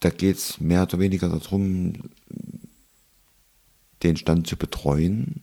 Da 0.00 0.08
geht 0.08 0.36
es 0.36 0.60
mehr 0.60 0.82
oder 0.84 0.98
weniger 0.98 1.28
darum, 1.28 1.92
den 4.02 4.16
Stand 4.16 4.46
zu 4.46 4.56
betreuen 4.56 5.42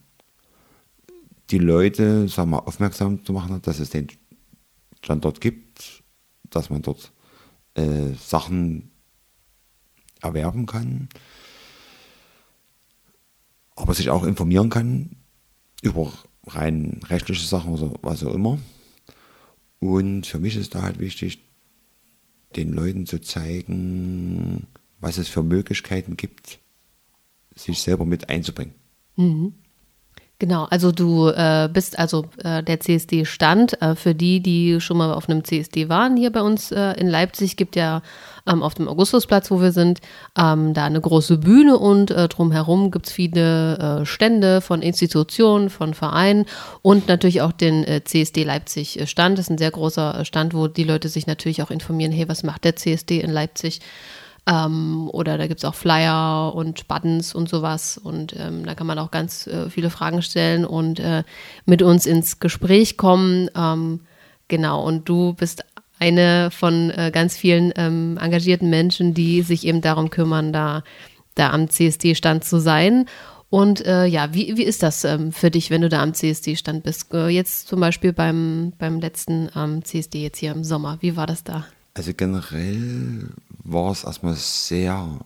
die 1.50 1.60
Leute 1.60 2.28
sagen 2.28 2.52
wir, 2.52 2.68
aufmerksam 2.68 3.24
zu 3.26 3.34
machen, 3.34 3.62
dass 3.62 3.80
es 3.80 3.90
den 3.90 4.08
Standort 5.02 5.42
gibt, 5.42 6.04
dass 6.50 6.70
man 6.70 6.82
dort 6.82 7.12
äh, 7.76 8.14
Sachen 8.20 8.92
erwerben 10.22 10.66
kann, 10.66 11.10
aber 13.76 13.94
sich 13.94 14.10
auch 14.10 14.24
informieren 14.24 14.70
kann 14.70 15.16
über 15.82 16.12
rein 16.48 17.00
rechtliche 17.06 17.46
Sachen 17.46 17.74
oder 17.74 17.94
was 18.02 18.24
auch 18.24 18.34
immer. 18.34 18.58
Und 19.80 20.26
für 20.26 20.40
mich 20.40 20.56
ist 20.56 20.74
da 20.74 20.82
halt 20.82 21.00
wichtig, 21.00 21.44
den 22.56 22.74
Leuten 22.74 23.06
zu 23.06 23.22
zeigen, 23.22 24.66
was 25.00 25.18
es 25.18 25.28
für 25.28 25.44
Möglichkeiten 25.44 26.18
gibt, 26.18 26.60
sich 27.56 27.80
selber 27.82 28.06
mit 28.06 28.30
einzubringen. 28.30 28.74
Mhm. 29.16 29.54
Genau, 30.40 30.66
also 30.66 30.92
du 30.92 31.30
äh, 31.30 31.68
bist 31.72 31.98
also 31.98 32.26
äh, 32.44 32.62
der 32.62 32.80
CSD-Stand. 32.80 33.82
Äh, 33.82 33.96
für 33.96 34.14
die, 34.14 34.40
die 34.40 34.80
schon 34.80 34.98
mal 34.98 35.12
auf 35.12 35.28
einem 35.28 35.44
CSD 35.44 35.90
waren 35.90 36.16
hier 36.16 36.32
bei 36.32 36.42
uns 36.42 36.72
äh, 36.72 36.92
in 36.92 37.08
Leipzig, 37.08 37.58
gibt 37.58 37.76
ja 37.76 38.04
ähm, 38.46 38.62
auf 38.62 38.76
dem 38.76 38.88
Augustusplatz, 38.88 39.50
wo 39.50 39.62
wir 39.62 39.72
sind, 39.72 40.00
ähm, 40.38 40.76
da 40.76 40.86
eine 40.86 41.02
große 41.02 41.40
Bühne 41.40 41.80
und 41.80 42.12
äh, 42.12 42.28
drumherum 42.28 42.92
gibt 42.92 43.08
es 43.08 43.14
viele 43.14 43.80
äh, 43.80 44.06
Stände 44.06 44.62
von 44.62 44.84
Institutionen, 44.84 45.72
von 45.72 45.96
Vereinen 45.96 46.46
und 46.84 47.08
natürlich 47.08 47.42
auch 47.42 47.52
den 47.52 47.84
CSD 48.06 48.44
Leipzig-Stand. 48.44 49.40
Das 49.40 49.46
ist 49.46 49.50
ein 49.50 49.58
sehr 49.58 49.72
großer 49.72 50.24
Stand, 50.24 50.54
wo 50.54 50.68
die 50.68 50.84
Leute 50.84 51.10
sich 51.10 51.26
natürlich 51.26 51.64
auch 51.64 51.72
informieren, 51.72 52.12
hey, 52.12 52.30
was 52.30 52.44
macht 52.44 52.64
der 52.64 52.76
CSD 52.76 53.22
in 53.22 53.32
Leipzig? 53.32 53.82
Ähm, 54.48 55.10
oder 55.12 55.38
da 55.38 55.48
gibt 55.48 55.60
es 55.60 55.66
auch 55.66 55.76
Flyer 55.76 56.54
und 56.56 56.88
Buttons 56.88 57.36
und 57.36 57.50
sowas. 57.50 57.98
Und 57.98 58.36
ähm, 58.40 58.66
da 58.66 58.76
kann 58.76 58.88
man 58.88 58.98
auch 58.98 59.12
ganz 59.12 59.46
äh, 59.48 59.70
viele 59.70 59.90
Fragen 59.90 60.22
stellen 60.22 60.66
und 60.66 61.00
äh, 61.00 61.24
mit 61.66 61.82
uns 61.82 62.06
ins 62.06 62.40
Gespräch 62.40 62.98
kommen. 62.98 63.50
Ähm, 63.56 64.00
genau, 64.48 64.84
und 64.84 65.10
du 65.10 65.34
bist 65.34 65.66
eine 66.00 66.50
von 66.52 66.92
äh, 66.92 67.12
ganz 67.14 67.36
vielen 67.36 67.74
ähm, 67.76 68.18
engagierten 68.22 68.70
Menschen, 68.70 69.14
die 69.14 69.42
sich 69.42 69.66
eben 69.66 69.82
darum 69.82 70.10
kümmern, 70.10 70.54
da, 70.54 70.84
da 71.36 71.52
am 71.52 71.70
CSD-Stand 71.70 72.46
zu 72.46 72.60
sein. 72.60 73.06
Und 73.50 73.86
äh, 73.86 74.06
ja, 74.06 74.34
wie, 74.34 74.58
wie 74.58 74.64
ist 74.64 74.84
das 74.84 75.04
ähm, 75.04 75.32
für 75.32 75.50
dich, 75.50 75.70
wenn 75.72 75.82
du 75.82 75.90
da 75.90 76.02
am 76.04 76.14
CSD-Stand 76.14 76.84
bist? 76.84 77.14
Äh, 77.14 77.30
jetzt 77.30 77.68
zum 77.68 77.80
Beispiel 77.80 78.14
beim, 78.14 78.74
beim 78.78 79.00
letzten 79.00 79.50
ähm, 79.56 79.84
CSD 79.84 80.22
jetzt 80.22 80.38
hier 80.38 80.52
im 80.52 80.64
Sommer. 80.64 80.98
Wie 81.02 81.16
war 81.16 81.28
das 81.28 81.44
da? 81.44 81.66
Also 81.94 82.14
generell 82.14 83.30
war 83.72 83.92
es 83.92 84.04
erstmal 84.04 84.34
sehr 84.36 85.20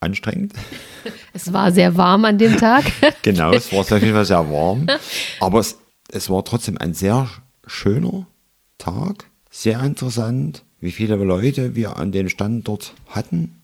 anstrengend. 0.00 0.54
Es 1.34 1.50
war 1.50 1.72
sehr 1.72 1.96
warm 1.96 2.26
an 2.26 2.36
dem 2.36 2.58
Tag. 2.58 2.84
genau, 3.22 3.52
es 3.54 3.72
war 3.72 3.80
auf 3.80 3.90
jeden 3.90 4.12
Fall 4.12 4.26
sehr 4.26 4.50
warm. 4.50 4.86
Aber 5.40 5.60
es, 5.60 5.78
es 6.10 6.28
war 6.28 6.44
trotzdem 6.44 6.76
ein 6.76 6.92
sehr 6.92 7.26
schöner 7.66 8.26
Tag, 8.76 9.30
sehr 9.50 9.82
interessant, 9.82 10.62
wie 10.78 10.92
viele 10.92 11.16
Leute 11.16 11.74
wir 11.74 11.96
an 11.96 12.12
dem 12.12 12.28
Standort 12.28 12.92
hatten, 13.06 13.62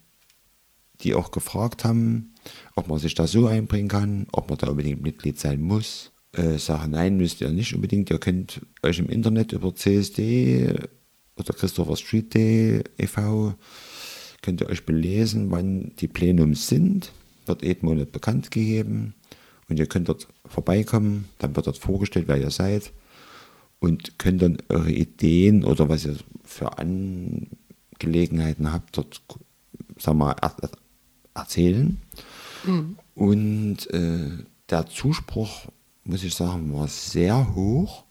die 1.03 1.15
auch 1.15 1.31
gefragt 1.31 1.85
haben, 1.85 2.33
ob 2.75 2.89
man 2.89 2.99
sich 2.99 3.15
da 3.15 3.27
so 3.27 3.47
einbringen 3.47 3.89
kann, 3.89 4.27
ob 4.33 4.49
man 4.49 4.57
da 4.57 4.69
unbedingt 4.69 5.03
Mitglied 5.03 5.39
sein 5.39 5.61
muss. 5.61 6.13
Äh, 6.33 6.57
sagen, 6.57 6.93
nein, 6.93 7.19
müsst 7.19 7.43
ihr 7.43 7.51
nicht 7.51 7.75
unbedingt. 7.75 8.09
Ihr 8.11 8.19
könnt 8.19 8.63
euch 8.83 8.99
im 8.99 9.11
Internet 9.11 9.53
über 9.53 9.75
CSD 9.75 10.75
oder 11.37 11.53
Christopher 11.53 11.97
Street 11.97 12.33
Day 12.33 12.83
e.V. 12.97 13.55
könnt 14.49 14.63
ihr 14.63 14.71
euch 14.71 14.87
belesen, 14.87 15.51
wann 15.51 15.93
die 15.99 16.09
Plenums 16.09 16.69
sind. 16.69 17.13
Wird 17.45 17.63
jeden 17.63 17.85
Monat 17.85 18.13
bekannt 18.13 18.51
gegeben. 18.51 19.13
Und 19.69 19.79
ihr 19.79 19.85
könnt 19.85 20.09
dort 20.09 20.27
vorbeikommen, 20.47 21.29
dann 21.39 21.55
wird 21.55 21.67
dort 21.67 21.77
vorgestellt, 21.77 22.29
wer 22.29 22.39
ihr 22.39 22.51
seid. 22.51 22.91
Und 23.79 24.19
könnt 24.19 24.41
dann 24.41 24.57
eure 24.71 24.91
Ideen 24.91 25.65
oder 25.65 25.91
was 25.91 26.07
ihr 26.07 26.17
für 26.45 26.79
Angelegenheiten 26.79 28.73
habt, 28.73 28.97
dort 28.97 29.21
wir, 29.99 30.37
er, 30.41 30.55
erzählen. 31.35 31.99
Mhm. 32.65 32.97
Und 33.15 33.91
äh, 33.91 34.31
der 34.71 34.87
Zuspruch, 34.87 35.67
muss 36.05 36.25
ich 36.25 36.35
sagen, 36.35 36.73
war 36.73 36.89
sehr 36.89 37.55
hoch 37.55 38.05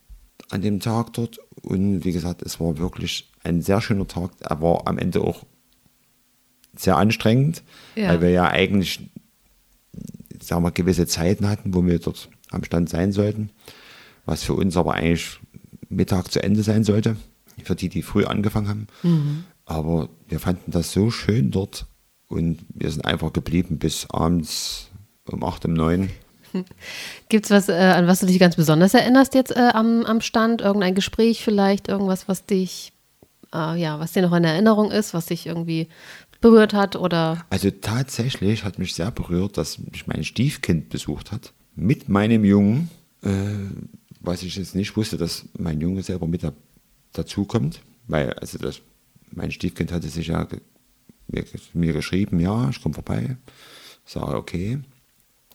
an 0.51 0.61
dem 0.61 0.81
Tag 0.81 1.13
dort. 1.13 1.39
Und 1.63 2.05
wie 2.05 2.11
gesagt, 2.11 2.43
es 2.43 2.59
war 2.59 2.77
wirklich 2.77 3.31
ein 3.43 3.63
sehr 3.63 3.81
schöner 3.81 4.05
Tag. 4.05 4.33
Er 4.41 4.61
war 4.61 4.85
am 4.85 4.99
Ende 4.99 5.21
auch 5.21 5.43
sehr 6.77 6.97
anstrengend, 6.97 7.63
ja. 7.95 8.09
weil 8.09 8.21
wir 8.21 8.29
ja 8.29 8.49
eigentlich, 8.49 9.09
sagen 10.41 10.63
wir, 10.63 10.71
gewisse 10.71 11.07
Zeiten 11.07 11.47
hatten, 11.47 11.73
wo 11.73 11.85
wir 11.85 11.99
dort 11.99 12.29
am 12.51 12.63
Stand 12.63 12.89
sein 12.89 13.11
sollten. 13.11 13.49
Was 14.25 14.43
für 14.43 14.53
uns 14.53 14.77
aber 14.77 14.93
eigentlich 14.93 15.39
Mittag 15.89 16.31
zu 16.31 16.43
Ende 16.43 16.63
sein 16.63 16.83
sollte, 16.83 17.15
für 17.63 17.75
die, 17.75 17.89
die 17.89 18.01
früh 18.01 18.25
angefangen 18.25 18.67
haben. 18.67 18.87
Mhm. 19.03 19.43
Aber 19.65 20.09
wir 20.27 20.39
fanden 20.39 20.71
das 20.71 20.91
so 20.91 21.11
schön 21.11 21.51
dort 21.51 21.85
und 22.27 22.59
wir 22.69 22.89
sind 22.91 23.05
einfach 23.05 23.33
geblieben 23.33 23.79
bis 23.79 24.09
abends 24.09 24.89
um 25.25 25.43
8, 25.43 25.65
um 25.65 25.73
9 25.73 26.09
Gibt 27.29 27.45
es 27.45 27.51
was, 27.51 27.69
äh, 27.69 27.73
an 27.73 28.07
was 28.07 28.19
du 28.19 28.25
dich 28.25 28.39
ganz 28.39 28.55
besonders 28.55 28.93
erinnerst 28.93 29.35
jetzt 29.35 29.55
äh, 29.55 29.71
am, 29.73 30.05
am 30.05 30.21
Stand? 30.21 30.61
Irgendein 30.61 30.95
Gespräch 30.95 31.43
vielleicht? 31.43 31.87
Irgendwas, 31.87 32.27
was 32.27 32.45
dich, 32.45 32.93
äh, 33.53 33.79
ja, 33.79 33.99
was 33.99 34.13
dir 34.13 34.21
noch 34.21 34.33
in 34.33 34.43
Erinnerung 34.43 34.91
ist, 34.91 35.13
was 35.13 35.27
dich 35.27 35.45
irgendwie 35.45 35.87
berührt 36.41 36.73
hat 36.73 36.95
oder? 36.95 37.45
Also 37.49 37.71
tatsächlich 37.71 38.63
hat 38.63 38.79
mich 38.79 38.93
sehr 38.95 39.11
berührt, 39.11 39.57
dass 39.57 39.79
mich 39.79 40.07
mein 40.07 40.23
Stiefkind 40.23 40.89
besucht 40.89 41.31
hat. 41.31 41.53
Mit 41.75 42.09
meinem 42.09 42.43
Jungen, 42.43 42.89
äh, 43.21 43.31
was 44.19 44.43
ich 44.43 44.55
jetzt 44.55 44.75
nicht 44.75 44.95
wusste, 44.97 45.17
dass 45.17 45.45
mein 45.57 45.79
Junge 45.79 46.03
selber 46.03 46.27
mit 46.27 46.43
da, 46.43 46.53
dazukommt. 47.13 47.81
Weil, 48.07 48.33
also 48.33 48.57
das, 48.57 48.81
mein 49.31 49.51
Stiefkind 49.51 49.91
hatte 49.91 50.09
sich 50.09 50.27
ja 50.27 50.47
mir, 51.27 51.45
mir 51.73 51.93
geschrieben, 51.93 52.39
ja, 52.39 52.69
ich 52.69 52.81
komme 52.81 52.95
vorbei. 52.95 53.37
Sage, 54.05 54.35
okay 54.35 54.79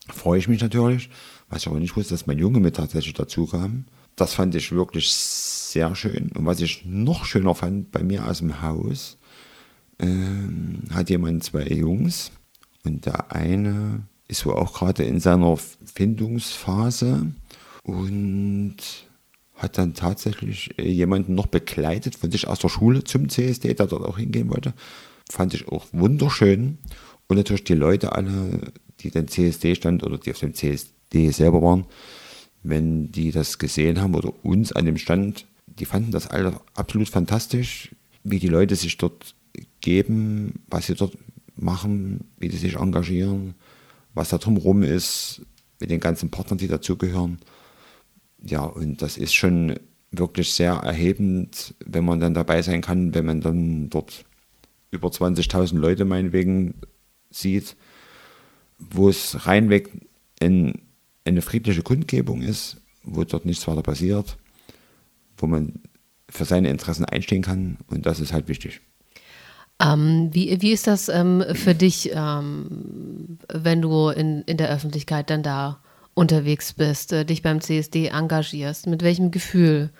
freue 0.08 0.38
ich 0.38 0.48
mich 0.48 0.60
natürlich. 0.60 1.10
Was 1.48 1.62
ich 1.62 1.68
aber 1.68 1.80
nicht 1.80 1.96
wusste, 1.96 2.14
dass 2.14 2.26
mein 2.26 2.38
Junge 2.38 2.60
mit 2.60 2.76
tatsächlich 2.76 3.14
dazu 3.14 3.46
kam. 3.46 3.84
Das 4.16 4.34
fand 4.34 4.54
ich 4.54 4.72
wirklich 4.72 5.12
sehr 5.12 5.94
schön. 5.94 6.30
Und 6.34 6.46
was 6.46 6.60
ich 6.60 6.84
noch 6.84 7.24
schöner 7.24 7.54
fand, 7.54 7.92
bei 7.92 8.02
mir 8.02 8.26
aus 8.26 8.38
dem 8.38 8.62
Haus 8.62 9.18
ähm, 10.02 10.82
hat 10.90 11.10
jemand 11.10 11.44
zwei 11.44 11.64
Jungs 11.64 12.32
und 12.84 13.06
der 13.06 13.32
eine 13.32 14.02
ist 14.28 14.44
wohl 14.46 14.54
auch 14.54 14.74
gerade 14.74 15.04
in 15.04 15.20
seiner 15.20 15.56
Findungsphase 15.56 17.26
und 17.84 18.76
hat 19.54 19.78
dann 19.78 19.94
tatsächlich 19.94 20.76
äh, 20.78 20.88
jemanden 20.88 21.34
noch 21.34 21.46
begleitet 21.46 22.16
von 22.16 22.30
sich 22.30 22.48
aus 22.48 22.58
der 22.58 22.68
Schule 22.68 23.04
zum 23.04 23.28
CSD, 23.28 23.74
der 23.74 23.86
dort 23.86 24.04
auch 24.04 24.18
hingehen 24.18 24.50
wollte. 24.50 24.74
Fand 25.30 25.54
ich 25.54 25.68
auch 25.68 25.86
wunderschön. 25.92 26.78
Und 27.28 27.36
natürlich 27.36 27.64
die 27.64 27.74
Leute 27.74 28.12
alle, 28.12 28.72
die 29.00 29.10
den 29.10 29.28
CSD-Stand 29.28 30.02
oder 30.02 30.18
die 30.18 30.32
auf 30.32 30.40
dem 30.40 30.54
CSD 30.54 31.30
selber 31.30 31.62
waren, 31.62 31.86
wenn 32.62 33.12
die 33.12 33.30
das 33.30 33.58
gesehen 33.58 34.00
haben 34.00 34.14
oder 34.14 34.32
uns 34.44 34.72
an 34.72 34.86
dem 34.86 34.98
Stand, 34.98 35.46
die 35.66 35.84
fanden 35.84 36.10
das 36.10 36.26
alle 36.26 36.60
absolut 36.74 37.08
fantastisch, 37.08 37.94
wie 38.24 38.38
die 38.38 38.48
Leute 38.48 38.76
sich 38.76 38.98
dort 38.98 39.34
geben, 39.80 40.64
was 40.68 40.86
sie 40.86 40.94
dort 40.94 41.16
machen, 41.56 42.20
wie 42.38 42.48
die 42.48 42.56
sich 42.56 42.76
engagieren, 42.76 43.54
was 44.14 44.30
da 44.30 44.38
drumherum 44.38 44.82
ist, 44.82 45.42
mit 45.80 45.90
den 45.90 46.00
ganzen 46.00 46.30
Partnern, 46.30 46.58
die 46.58 46.68
dazugehören. 46.68 47.38
Ja, 48.44 48.62
und 48.62 49.02
das 49.02 49.16
ist 49.16 49.34
schon 49.34 49.78
wirklich 50.10 50.52
sehr 50.52 50.74
erhebend, 50.74 51.74
wenn 51.84 52.04
man 52.04 52.20
dann 52.20 52.34
dabei 52.34 52.62
sein 52.62 52.82
kann, 52.82 53.14
wenn 53.14 53.24
man 53.24 53.40
dann 53.40 53.90
dort 53.90 54.24
über 54.90 55.08
20.000 55.08 55.78
Leute 55.78 56.04
meinetwegen 56.04 56.74
sieht, 57.30 57.76
wo 58.78 59.08
es 59.08 59.46
reinweg 59.46 59.90
in, 60.38 60.82
eine 61.24 61.42
friedliche 61.42 61.82
Kundgebung 61.82 62.42
ist, 62.42 62.76
wo 63.02 63.24
dort 63.24 63.46
nichts 63.46 63.66
weiter 63.66 63.82
passiert, 63.82 64.36
wo 65.36 65.46
man 65.46 65.80
für 66.28 66.44
seine 66.44 66.70
Interessen 66.70 67.04
einstehen 67.04 67.42
kann 67.42 67.78
und 67.86 68.06
das 68.06 68.20
ist 68.20 68.32
halt 68.32 68.48
wichtig. 68.48 68.80
Ähm, 69.82 70.30
wie, 70.32 70.60
wie 70.60 70.72
ist 70.72 70.86
das 70.86 71.08
ähm, 71.08 71.44
für 71.54 71.74
dich, 71.74 72.10
ähm, 72.14 73.38
wenn 73.52 73.82
du 73.82 74.08
in, 74.08 74.42
in 74.42 74.56
der 74.56 74.70
Öffentlichkeit 74.70 75.30
dann 75.30 75.42
da 75.42 75.80
unterwegs 76.14 76.72
bist, 76.74 77.12
äh, 77.12 77.24
dich 77.24 77.42
beim 77.42 77.60
CSD 77.60 78.08
engagierst? 78.08 78.86
Mit 78.86 79.02
welchem 79.02 79.30
Gefühl 79.30 79.90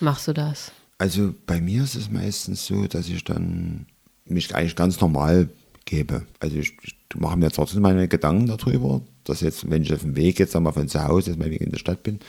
machst 0.00 0.28
du 0.28 0.32
das? 0.32 0.72
Also 0.98 1.34
bei 1.46 1.60
mir 1.60 1.82
ist 1.82 1.94
es 1.94 2.10
meistens 2.10 2.64
so, 2.66 2.86
dass 2.86 3.08
ich 3.08 3.24
dann 3.24 3.86
mich 4.24 4.54
eigentlich 4.54 4.76
ganz 4.76 5.00
normal 5.00 5.50
gebe. 5.84 6.22
Also 6.40 6.56
ich, 6.56 6.72
ich 6.82 6.96
mache 7.16 7.36
mir 7.36 7.50
trotzdem 7.50 7.82
meine 7.82 8.08
Gedanken 8.08 8.46
darüber, 8.46 9.02
dass 9.24 9.42
jetzt, 9.42 9.68
wenn 9.70 9.82
ich 9.82 9.92
auf 9.92 10.00
dem 10.00 10.16
Weg 10.16 10.38
jetzt 10.38 10.56
einmal 10.56 10.72
von 10.72 10.88
zu 10.88 11.04
Hause, 11.04 11.30
jetzt 11.30 11.38
mal 11.38 11.52
in 11.52 11.70
der 11.70 11.78
Stadt 11.78 12.02
bin, 12.02 12.20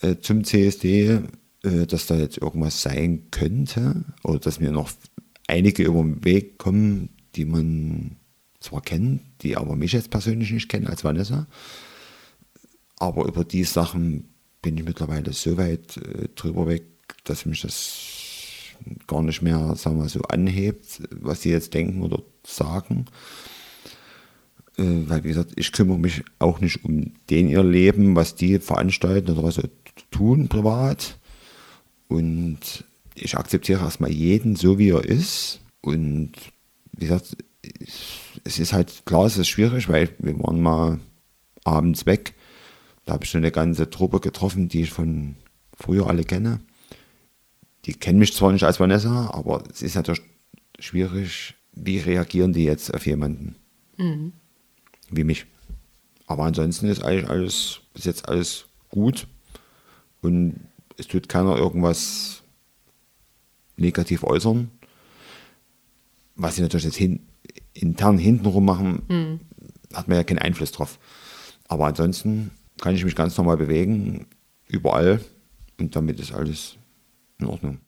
äh, 0.00 0.16
zum 0.20 0.44
CSD, 0.44 1.20
äh, 1.62 1.86
dass 1.86 2.06
da 2.06 2.16
jetzt 2.16 2.38
irgendwas 2.38 2.82
sein 2.82 3.28
könnte 3.30 4.04
oder 4.22 4.38
dass 4.38 4.60
mir 4.60 4.70
noch 4.70 4.90
einige 5.46 5.84
über 5.84 6.02
den 6.02 6.24
Weg 6.24 6.58
kommen, 6.58 7.10
die 7.34 7.44
man 7.44 8.16
zwar 8.60 8.80
kennt, 8.80 9.22
die 9.42 9.56
aber 9.56 9.76
mich 9.76 9.92
jetzt 9.92 10.10
persönlich 10.10 10.50
nicht 10.52 10.68
kennen 10.68 10.86
als 10.86 11.04
Vanessa. 11.04 11.46
Aber 12.98 13.26
über 13.26 13.44
die 13.44 13.64
Sachen 13.64 14.28
bin 14.62 14.76
ich 14.78 14.84
mittlerweile 14.84 15.32
so 15.32 15.56
weit 15.56 15.96
äh, 15.96 16.28
drüber 16.36 16.68
weg, 16.68 16.84
dass 17.24 17.46
mich 17.46 17.62
das 17.62 18.22
gar 19.06 19.22
nicht 19.22 19.42
mehr, 19.42 19.74
sagen 19.76 19.98
wir 19.98 20.08
so, 20.08 20.22
anhebt, 20.22 21.02
was 21.10 21.42
sie 21.42 21.50
jetzt 21.50 21.74
denken 21.74 22.02
oder 22.02 22.22
sagen. 22.44 23.06
Äh, 24.78 25.08
weil, 25.08 25.24
wie 25.24 25.28
gesagt, 25.28 25.52
ich 25.56 25.72
kümmere 25.72 25.98
mich 25.98 26.22
auch 26.38 26.60
nicht 26.60 26.84
um 26.84 27.12
den 27.30 27.48
ihr 27.48 27.64
Leben, 27.64 28.16
was 28.16 28.34
die 28.34 28.58
veranstalten 28.58 29.32
oder 29.32 29.42
was 29.42 29.56
sie 29.56 29.70
tun 30.10 30.48
privat. 30.48 31.18
Und 32.08 32.84
ich 33.14 33.36
akzeptiere 33.36 33.84
erstmal 33.84 34.10
jeden 34.10 34.56
so, 34.56 34.78
wie 34.78 34.90
er 34.90 35.04
ist. 35.04 35.60
Und 35.80 36.32
wie 36.92 37.06
gesagt, 37.06 37.36
es 38.44 38.58
ist 38.58 38.72
halt 38.72 39.02
klar, 39.04 39.26
es 39.26 39.36
ist 39.36 39.48
schwierig, 39.48 39.88
weil 39.88 40.10
wir 40.18 40.38
waren 40.40 40.60
mal 40.60 40.98
abends 41.64 42.06
weg. 42.06 42.34
Da 43.04 43.14
habe 43.14 43.24
ich 43.24 43.30
schon 43.30 43.42
eine 43.42 43.52
ganze 43.52 43.90
Truppe 43.90 44.20
getroffen, 44.20 44.68
die 44.68 44.82
ich 44.82 44.90
von 44.90 45.36
früher 45.76 46.06
alle 46.06 46.24
kenne. 46.24 46.60
Die 47.84 47.94
kennen 47.94 48.18
mich 48.18 48.34
zwar 48.34 48.52
nicht 48.52 48.64
als 48.64 48.78
Vanessa, 48.78 49.30
aber 49.32 49.64
es 49.70 49.82
ist 49.82 49.96
natürlich 49.96 50.22
schwierig, 50.78 51.54
wie 51.72 51.98
reagieren 51.98 52.52
die 52.52 52.64
jetzt 52.64 52.94
auf 52.94 53.06
jemanden 53.06 53.56
mhm. 53.96 54.32
wie 55.10 55.24
mich. 55.24 55.46
Aber 56.26 56.44
ansonsten 56.44 56.86
ist 56.86 57.02
eigentlich 57.02 57.28
alles 57.28 57.80
bis 57.92 58.04
jetzt 58.04 58.28
alles 58.28 58.66
gut 58.88 59.26
und 60.20 60.60
es 60.96 61.08
tut 61.08 61.28
keiner 61.28 61.56
irgendwas 61.56 62.41
negativ 63.82 64.24
äußern. 64.24 64.70
Was 66.34 66.56
sie 66.56 66.62
natürlich 66.62 66.84
jetzt 66.84 66.96
hin, 66.96 67.20
intern 67.74 68.16
hintenrum 68.16 68.64
machen, 68.64 69.02
mhm. 69.08 69.40
hat 69.94 70.08
man 70.08 70.16
ja 70.16 70.24
keinen 70.24 70.38
Einfluss 70.38 70.72
drauf. 70.72 70.98
Aber 71.68 71.86
ansonsten 71.86 72.50
kann 72.80 72.94
ich 72.94 73.04
mich 73.04 73.14
ganz 73.14 73.36
normal 73.36 73.58
bewegen, 73.58 74.26
überall 74.66 75.20
und 75.78 75.94
damit 75.94 76.18
ist 76.20 76.32
alles 76.32 76.76
in 77.38 77.46
Ordnung. 77.46 77.80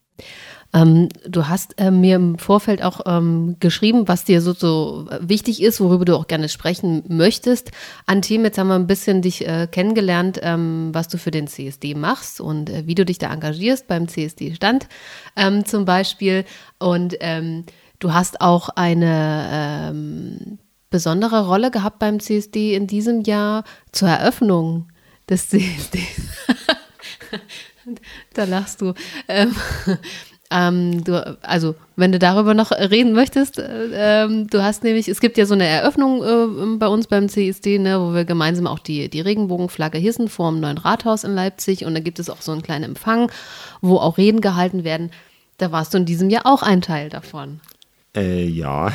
Ähm, 0.74 1.08
du 1.26 1.46
hast 1.46 1.78
äh, 1.78 1.92
mir 1.92 2.16
im 2.16 2.36
Vorfeld 2.36 2.82
auch 2.82 3.00
ähm, 3.06 3.56
geschrieben, 3.60 4.08
was 4.08 4.24
dir 4.24 4.42
so, 4.42 4.52
so 4.52 5.06
wichtig 5.20 5.62
ist, 5.62 5.80
worüber 5.80 6.04
du 6.04 6.16
auch 6.16 6.26
gerne 6.26 6.48
sprechen 6.48 7.04
möchtest. 7.08 7.70
An 8.06 8.22
Team, 8.22 8.44
jetzt 8.44 8.58
haben 8.58 8.66
wir 8.66 8.74
ein 8.74 8.88
bisschen 8.88 9.22
dich 9.22 9.46
äh, 9.46 9.68
kennengelernt, 9.70 10.40
ähm, 10.42 10.90
was 10.92 11.06
du 11.06 11.16
für 11.16 11.30
den 11.30 11.46
CSD 11.46 11.94
machst 11.94 12.40
und 12.40 12.70
äh, 12.70 12.86
wie 12.86 12.96
du 12.96 13.04
dich 13.04 13.18
da 13.18 13.32
engagierst 13.32 13.86
beim 13.86 14.08
CSD-Stand 14.08 14.88
ähm, 15.36 15.64
zum 15.64 15.84
Beispiel. 15.84 16.44
Und 16.80 17.14
ähm, 17.20 17.64
du 18.00 18.12
hast 18.12 18.40
auch 18.40 18.68
eine 18.70 19.48
ähm, 19.52 20.58
besondere 20.90 21.46
Rolle 21.46 21.70
gehabt 21.70 22.00
beim 22.00 22.18
CSD 22.18 22.74
in 22.74 22.88
diesem 22.88 23.22
Jahr 23.22 23.62
zur 23.92 24.08
Eröffnung 24.08 24.88
des 25.28 25.48
CSD. 25.50 26.00
da 28.34 28.44
lachst 28.44 28.80
du. 28.80 28.92
Ähm, 30.56 31.02
du, 31.02 31.36
also, 31.42 31.74
wenn 31.96 32.12
du 32.12 32.20
darüber 32.20 32.54
noch 32.54 32.70
reden 32.70 33.12
möchtest, 33.12 33.58
äh, 33.58 34.28
du 34.28 34.62
hast 34.62 34.84
nämlich, 34.84 35.08
es 35.08 35.18
gibt 35.20 35.36
ja 35.36 35.46
so 35.46 35.54
eine 35.54 35.66
Eröffnung 35.66 36.22
äh, 36.22 36.76
bei 36.78 36.86
uns 36.86 37.08
beim 37.08 37.28
CSD, 37.28 37.80
ne, 37.80 38.00
wo 38.00 38.14
wir 38.14 38.24
gemeinsam 38.24 38.68
auch 38.68 38.78
die, 38.78 39.08
die 39.08 39.20
Regenbogenflagge 39.20 39.98
hissen 39.98 40.28
vor 40.28 40.52
dem 40.52 40.60
neuen 40.60 40.78
Rathaus 40.78 41.24
in 41.24 41.34
Leipzig 41.34 41.84
und 41.84 41.94
da 41.94 42.00
gibt 42.00 42.20
es 42.20 42.30
auch 42.30 42.40
so 42.40 42.52
einen 42.52 42.62
kleinen 42.62 42.84
Empfang, 42.84 43.32
wo 43.80 43.96
auch 43.96 44.16
Reden 44.16 44.40
gehalten 44.40 44.84
werden. 44.84 45.10
Da 45.58 45.72
warst 45.72 45.92
du 45.92 45.98
in 45.98 46.04
diesem 46.04 46.30
Jahr 46.30 46.46
auch 46.46 46.62
ein 46.62 46.82
Teil 46.82 47.08
davon. 47.08 47.60
Äh, 48.16 48.46
ja, 48.46 48.92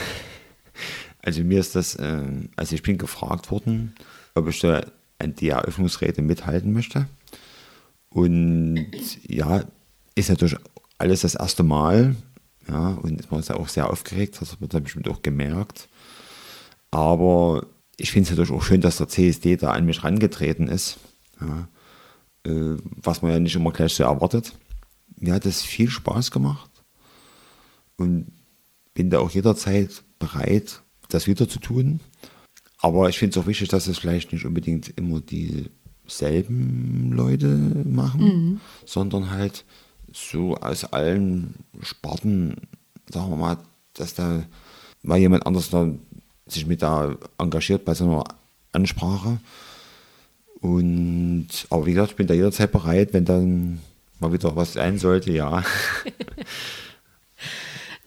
also 1.21 1.43
mir 1.43 1.59
ist 1.59 1.75
das, 1.75 1.95
äh, 1.95 2.21
also 2.55 2.73
ich 2.73 2.83
bin 2.83 2.97
gefragt 2.97 3.51
worden, 3.51 3.95
ob 4.33 4.47
ich 4.47 4.61
da 4.61 4.85
an 5.19 5.35
die 5.35 5.49
Eröffnungsrede 5.49 6.21
mithalten 6.21 6.71
möchte. 6.71 7.07
Und 8.09 8.87
ja, 9.27 9.63
ist 10.15 10.29
natürlich 10.29 10.55
alles 10.99 11.21
das 11.21 11.35
erste 11.35 11.63
Mal. 11.63 12.15
Ja, 12.67 12.89
und 12.89 13.31
man 13.31 13.39
ist 13.39 13.49
ja 13.49 13.55
auch 13.55 13.67
sehr 13.67 13.89
aufgeregt, 13.89 14.37
das 14.39 14.61
wird 14.61 14.73
man 14.73 14.83
bestimmt 14.83 15.09
auch 15.09 15.23
gemerkt. 15.23 15.89
Aber 16.91 17.65
ich 17.97 18.11
finde 18.11 18.25
es 18.25 18.29
natürlich 18.29 18.51
auch 18.51 18.63
schön, 18.63 18.81
dass 18.81 18.97
der 18.97 19.07
CSD 19.07 19.57
da 19.57 19.71
an 19.71 19.85
mich 19.85 20.03
rangetreten 20.03 20.67
ist. 20.67 20.97
Ja, 21.41 21.67
äh, 22.45 22.77
was 23.01 23.21
man 23.21 23.31
ja 23.31 23.39
nicht 23.39 23.55
immer 23.55 23.71
gleich 23.71 23.93
so 23.93 24.03
erwartet. 24.03 24.53
Mir 25.17 25.33
hat 25.33 25.45
es 25.45 25.63
viel 25.63 25.89
Spaß 25.89 26.31
gemacht 26.31 26.69
und 27.97 28.31
bin 28.93 29.09
da 29.09 29.19
auch 29.19 29.31
jederzeit 29.31 30.03
bereit, 30.17 30.81
das 31.09 31.27
wieder 31.27 31.49
zu 31.49 31.59
tun. 31.59 31.99
Aber 32.77 33.09
ich 33.09 33.17
finde 33.19 33.37
es 33.37 33.43
auch 33.43 33.47
wichtig, 33.47 33.67
dass 33.67 33.87
es 33.87 33.97
vielleicht 33.97 34.31
nicht 34.31 34.45
unbedingt 34.45 34.89
immer 34.97 35.19
dieselben 35.19 37.11
Leute 37.11 37.47
machen, 37.47 38.21
mhm. 38.21 38.61
sondern 38.85 39.31
halt 39.31 39.65
so 40.13 40.55
aus 40.57 40.85
allen 40.85 41.55
Sparten, 41.81 42.55
sagen 43.09 43.29
wir 43.29 43.37
mal, 43.37 43.57
dass 43.93 44.13
da 44.13 44.43
mal 45.03 45.17
jemand 45.17 45.45
anders 45.45 45.69
da 45.69 45.87
sich 46.47 46.65
mit 46.65 46.81
da 46.81 47.15
engagiert 47.37 47.85
bei 47.85 47.93
so 47.93 48.05
einer 48.05 48.23
Ansprache. 48.71 49.39
Und, 50.61 51.47
aber 51.69 51.85
wie 51.85 51.93
gesagt, 51.93 52.11
ich 52.11 52.17
bin 52.17 52.27
da 52.27 52.33
jederzeit 52.33 52.71
bereit, 52.71 53.13
wenn 53.13 53.25
dann 53.25 53.81
mal 54.19 54.33
wieder 54.33 54.55
was 54.55 54.73
sein 54.73 54.97
sollte, 54.97 55.31
ja. 55.31 55.63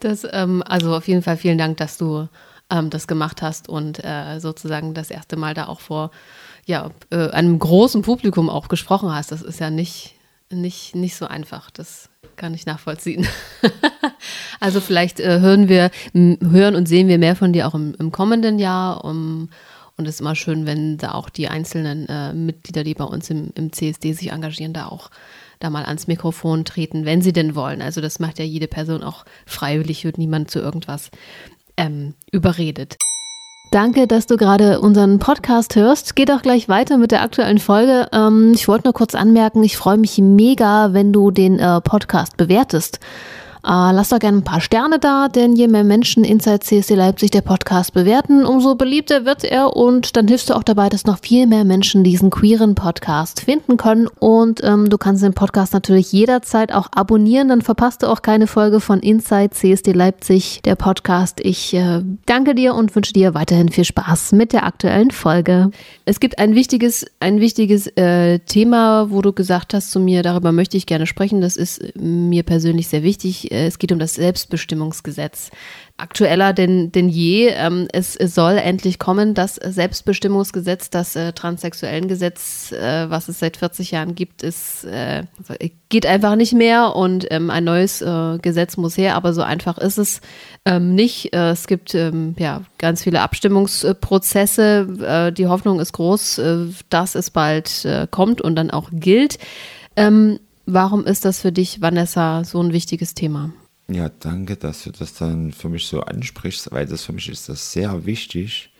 Das, 0.00 0.26
ähm, 0.32 0.64
also 0.66 0.96
auf 0.96 1.06
jeden 1.06 1.22
Fall 1.22 1.36
vielen 1.36 1.58
Dank, 1.58 1.76
dass 1.76 1.96
du 1.96 2.28
ähm, 2.70 2.90
das 2.90 3.06
gemacht 3.06 3.40
hast 3.40 3.68
und 3.68 4.04
äh, 4.04 4.40
sozusagen 4.40 4.94
das 4.94 5.12
erste 5.12 5.36
Mal 5.36 5.54
da 5.54 5.66
auch 5.66 5.78
vor 5.78 6.10
ja, 6.66 6.90
äh, 7.10 7.28
einem 7.30 7.56
großen 7.56 8.02
Publikum 8.02 8.50
auch 8.50 8.66
gesprochen 8.66 9.14
hast. 9.14 9.30
Das 9.30 9.42
ist 9.42 9.60
ja 9.60 9.70
nicht, 9.70 10.16
nicht, 10.56 10.94
nicht 10.94 11.16
so 11.16 11.26
einfach. 11.26 11.70
Das 11.70 12.08
kann 12.36 12.54
ich 12.54 12.66
nachvollziehen. 12.66 13.26
also 14.60 14.80
vielleicht 14.80 15.20
äh, 15.20 15.40
hören 15.40 15.68
wir, 15.68 15.90
hören 16.14 16.74
und 16.74 16.86
sehen 16.86 17.08
wir 17.08 17.18
mehr 17.18 17.36
von 17.36 17.52
dir 17.52 17.68
auch 17.68 17.74
im, 17.74 17.94
im 17.98 18.12
kommenden 18.12 18.58
Jahr. 18.58 19.04
Um, 19.04 19.48
und 19.96 20.08
es 20.08 20.14
ist 20.16 20.20
immer 20.20 20.34
schön, 20.34 20.66
wenn 20.66 20.96
da 20.96 21.12
auch 21.12 21.28
die 21.28 21.48
einzelnen 21.48 22.08
äh, 22.08 22.32
Mitglieder, 22.32 22.82
die 22.82 22.94
bei 22.94 23.04
uns 23.04 23.28
im, 23.30 23.52
im 23.54 23.72
CSD 23.72 24.14
sich 24.14 24.32
engagieren, 24.32 24.72
da 24.72 24.86
auch 24.86 25.10
da 25.58 25.70
mal 25.70 25.84
ans 25.84 26.06
Mikrofon 26.08 26.64
treten, 26.64 27.04
wenn 27.04 27.22
sie 27.22 27.32
denn 27.32 27.54
wollen. 27.54 27.82
Also 27.82 28.00
das 28.00 28.18
macht 28.18 28.38
ja 28.38 28.44
jede 28.44 28.66
Person 28.66 29.02
auch 29.02 29.24
freiwillig, 29.46 30.04
wird 30.04 30.18
niemand 30.18 30.50
zu 30.50 30.58
irgendwas 30.58 31.10
ähm, 31.76 32.14
überredet. 32.32 32.96
Danke, 33.72 34.06
dass 34.06 34.26
du 34.26 34.36
gerade 34.36 34.80
unseren 34.80 35.18
Podcast 35.18 35.76
hörst. 35.76 36.14
Geht 36.14 36.30
auch 36.30 36.42
gleich 36.42 36.68
weiter 36.68 36.98
mit 36.98 37.10
der 37.10 37.22
aktuellen 37.22 37.56
Folge. 37.56 38.06
Ähm, 38.12 38.52
ich 38.54 38.68
wollte 38.68 38.86
nur 38.86 38.92
kurz 38.92 39.14
anmerken, 39.14 39.64
ich 39.64 39.78
freue 39.78 39.96
mich 39.96 40.18
mega, 40.18 40.92
wenn 40.92 41.10
du 41.10 41.30
den 41.30 41.58
äh, 41.58 41.80
Podcast 41.80 42.36
bewertest 42.36 43.00
lasst 43.64 44.10
doch 44.10 44.18
gerne 44.18 44.38
ein 44.38 44.44
paar 44.44 44.60
Sterne 44.60 44.98
da, 44.98 45.28
denn 45.28 45.54
je 45.54 45.68
mehr 45.68 45.84
Menschen 45.84 46.24
Inside 46.24 46.60
CSD 46.60 46.96
Leipzig 46.96 47.30
der 47.30 47.42
Podcast 47.42 47.94
bewerten, 47.94 48.44
umso 48.44 48.74
beliebter 48.74 49.24
wird 49.24 49.44
er 49.44 49.76
und 49.76 50.16
dann 50.16 50.26
hilfst 50.26 50.50
du 50.50 50.54
auch 50.54 50.64
dabei, 50.64 50.88
dass 50.88 51.06
noch 51.06 51.20
viel 51.20 51.46
mehr 51.46 51.64
Menschen 51.64 52.02
diesen 52.02 52.30
queeren 52.30 52.74
Podcast 52.74 53.40
finden 53.40 53.76
können. 53.76 54.08
Und 54.18 54.62
ähm, 54.64 54.90
du 54.90 54.98
kannst 54.98 55.22
den 55.22 55.32
Podcast 55.32 55.72
natürlich 55.74 56.10
jederzeit 56.10 56.72
auch 56.72 56.88
abonnieren, 56.92 57.48
dann 57.48 57.62
verpasst 57.62 58.02
du 58.02 58.08
auch 58.08 58.22
keine 58.22 58.48
Folge 58.48 58.80
von 58.80 58.98
Inside 58.98 59.50
CSD 59.50 59.92
Leipzig, 59.92 60.60
der 60.64 60.74
Podcast. 60.74 61.38
Ich 61.40 61.72
äh, 61.72 62.02
danke 62.26 62.56
dir 62.56 62.74
und 62.74 62.94
wünsche 62.96 63.12
dir 63.12 63.34
weiterhin 63.34 63.68
viel 63.68 63.84
Spaß 63.84 64.32
mit 64.32 64.52
der 64.52 64.66
aktuellen 64.66 65.12
Folge. 65.12 65.70
Es 66.04 66.18
gibt 66.18 66.40
ein 66.40 66.56
wichtiges, 66.56 67.06
ein 67.20 67.38
wichtiges 67.38 67.86
äh, 67.96 68.40
Thema, 68.40 69.10
wo 69.10 69.22
du 69.22 69.32
gesagt 69.32 69.72
hast 69.72 69.92
zu 69.92 70.00
mir, 70.00 70.24
darüber 70.24 70.50
möchte 70.50 70.76
ich 70.76 70.86
gerne 70.86 71.06
sprechen. 71.06 71.40
Das 71.40 71.56
ist 71.56 71.96
mir 71.96 72.42
persönlich 72.42 72.88
sehr 72.88 73.04
wichtig 73.04 73.51
äh, 73.51 73.51
es 73.52 73.78
geht 73.78 73.92
um 73.92 73.98
das 73.98 74.14
Selbstbestimmungsgesetz. 74.14 75.50
Aktueller 75.98 76.52
denn, 76.52 76.90
denn 76.90 77.08
je. 77.08 77.48
Ähm, 77.48 77.86
es, 77.92 78.14
soll 78.14 78.54
endlich 78.54 78.98
kommen, 78.98 79.34
das 79.34 79.56
Selbstbestimmungsgesetz, 79.56 80.90
das 80.90 81.14
äh, 81.14 81.32
transsexuellen 81.32 82.08
Gesetz, 82.08 82.72
äh, 82.72 83.08
was 83.08 83.28
es 83.28 83.38
seit 83.38 83.56
40 83.56 83.92
Jahren 83.92 84.14
gibt, 84.14 84.42
ist, 84.42 84.84
äh, 84.84 85.24
geht 85.90 86.06
einfach 86.06 86.34
nicht 86.34 86.54
mehr 86.54 86.96
und 86.96 87.26
ähm, 87.30 87.50
ein 87.50 87.64
neues 87.64 88.00
äh, 88.02 88.38
Gesetz 88.38 88.76
muss 88.76 88.96
her, 88.96 89.14
aber 89.14 89.32
so 89.32 89.42
einfach 89.42 89.78
ist 89.78 89.98
es 89.98 90.20
ähm, 90.64 90.94
nicht. 90.94 91.34
Äh, 91.34 91.50
es 91.50 91.66
gibt 91.66 91.94
ja 91.94 92.62
ganz 92.78 93.02
viele 93.02 93.20
Abstimmungsprozesse. 93.20 94.88
Äh, 95.28 95.32
die 95.32 95.46
Hoffnung 95.46 95.78
ist 95.78 95.92
groß, 95.92 96.40
dass 96.88 97.14
es 97.14 97.30
bald 97.30 97.86
kommt 98.10 98.40
und 98.40 98.56
dann 98.56 98.70
auch 98.70 98.88
gilt. 98.92 99.38
Warum 100.66 101.04
ist 101.04 101.24
das 101.24 101.40
für 101.40 101.52
dich, 101.52 101.80
Vanessa, 101.80 102.44
so 102.44 102.62
ein 102.62 102.72
wichtiges 102.72 103.14
Thema? 103.14 103.52
Ja, 103.88 104.08
danke, 104.08 104.56
dass 104.56 104.84
du 104.84 104.90
das 104.90 105.14
dann 105.14 105.52
für 105.52 105.68
mich 105.68 105.86
so 105.86 106.00
ansprichst, 106.00 106.70
weil 106.72 106.86
das 106.86 107.04
für 107.04 107.12
mich 107.12 107.28
ist 107.28 107.48
das 107.48 107.72
sehr 107.72 108.06
wichtig, 108.06 108.70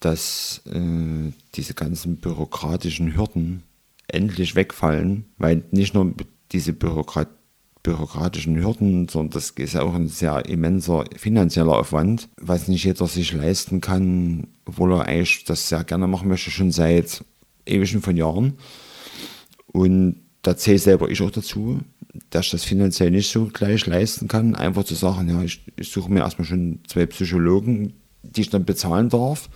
dass 0.00 0.62
äh, 0.66 1.32
diese 1.54 1.74
ganzen 1.74 2.16
bürokratischen 2.16 3.16
Hürden 3.16 3.62
endlich 4.08 4.54
wegfallen, 4.54 5.24
weil 5.38 5.64
nicht 5.70 5.94
nur 5.94 6.12
diese 6.52 6.72
Bürokrat 6.72 7.28
bürokratischen 7.82 8.62
Hürden, 8.62 9.08
sondern 9.08 9.30
das 9.30 9.50
ist 9.50 9.74
ja 9.74 9.82
auch 9.82 9.94
ein 9.94 10.06
sehr 10.08 10.46
immenser 10.46 11.04
finanzieller 11.16 11.76
Aufwand, 11.78 12.28
was 12.40 12.68
nicht 12.68 12.84
jeder 12.84 13.06
sich 13.08 13.32
leisten 13.32 13.80
kann, 13.80 14.46
obwohl 14.64 14.92
er 14.92 15.06
eigentlich 15.06 15.44
das 15.44 15.68
sehr 15.68 15.82
gerne 15.82 16.06
machen 16.06 16.28
möchte, 16.28 16.50
schon 16.50 16.70
seit 16.70 17.24
ewigen 17.66 18.00
von 18.00 18.16
Jahren. 18.16 18.56
Und 19.66 20.20
da 20.42 20.56
zähle 20.56 20.78
selber 20.78 21.08
ich 21.08 21.22
auch 21.22 21.30
dazu, 21.30 21.80
dass 22.30 22.46
ich 22.46 22.52
das 22.52 22.64
finanziell 22.64 23.10
nicht 23.10 23.30
so 23.30 23.46
gleich 23.46 23.86
leisten 23.86 24.28
kann, 24.28 24.54
einfach 24.54 24.84
zu 24.84 24.94
sagen, 24.94 25.28
ja, 25.28 25.42
ich, 25.42 25.62
ich 25.76 25.90
suche 25.90 26.12
mir 26.12 26.20
erstmal 26.20 26.46
schon 26.46 26.80
zwei 26.86 27.06
Psychologen, 27.06 27.94
die 28.22 28.42
ich 28.42 28.50
dann 28.50 28.64
bezahlen 28.64 29.08
darf. 29.08 29.48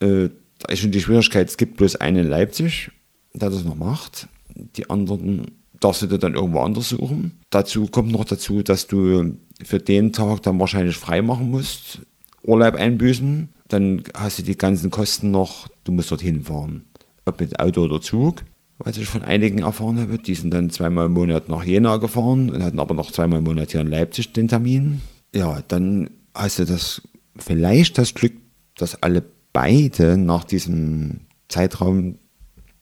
Äh, 0.00 0.28
da 0.58 0.72
ist 0.72 0.80
schon 0.80 0.90
die 0.90 1.00
Schwierigkeit, 1.00 1.48
es 1.48 1.56
gibt 1.56 1.78
bloß 1.78 1.96
einen 1.96 2.24
in 2.24 2.28
Leipzig, 2.28 2.90
der 3.32 3.50
das 3.50 3.64
noch 3.64 3.76
macht. 3.76 4.28
Die 4.76 4.90
anderen 4.90 5.52
darfst 5.78 6.02
du 6.02 6.18
dann 6.18 6.34
irgendwo 6.34 6.60
anders 6.60 6.90
suchen. 6.90 7.38
Dazu 7.48 7.86
kommt 7.86 8.12
noch 8.12 8.24
dazu, 8.24 8.62
dass 8.62 8.86
du 8.86 9.36
für 9.62 9.78
den 9.78 10.12
Tag 10.12 10.42
dann 10.42 10.60
wahrscheinlich 10.60 10.96
frei 10.96 11.22
machen 11.22 11.50
musst, 11.50 12.00
Urlaub 12.42 12.74
einbüßen. 12.74 13.48
Dann 13.68 14.02
hast 14.14 14.40
du 14.40 14.42
die 14.42 14.58
ganzen 14.58 14.90
Kosten 14.90 15.30
noch, 15.30 15.68
du 15.84 15.92
musst 15.92 16.10
dorthin 16.10 16.42
fahren. 16.42 16.84
Ob 17.24 17.40
mit 17.40 17.58
Auto 17.58 17.82
oder 17.82 18.00
Zug 18.00 18.42
was 18.80 18.96
ich 18.96 19.06
von 19.06 19.22
einigen 19.22 19.60
erfahren 19.60 20.00
habe. 20.00 20.18
Die 20.18 20.34
sind 20.34 20.52
dann 20.52 20.70
zweimal 20.70 21.06
im 21.06 21.12
Monat 21.12 21.48
nach 21.48 21.62
Jena 21.62 21.98
gefahren 21.98 22.50
und 22.50 22.62
hatten 22.62 22.80
aber 22.80 22.94
noch 22.94 23.12
zweimal 23.12 23.38
im 23.38 23.44
Monat 23.44 23.72
hier 23.72 23.80
in 23.80 23.86
Leipzig 23.88 24.32
den 24.32 24.48
Termin. 24.48 25.02
Ja, 25.34 25.62
dann 25.68 26.10
hast 26.34 26.58
du 26.58 26.64
das 26.64 27.02
vielleicht 27.36 27.98
das 27.98 28.14
Glück, 28.14 28.32
dass 28.76 29.02
alle 29.02 29.22
beide 29.52 30.16
nach 30.16 30.44
diesem 30.44 31.20
Zeitraum 31.48 32.18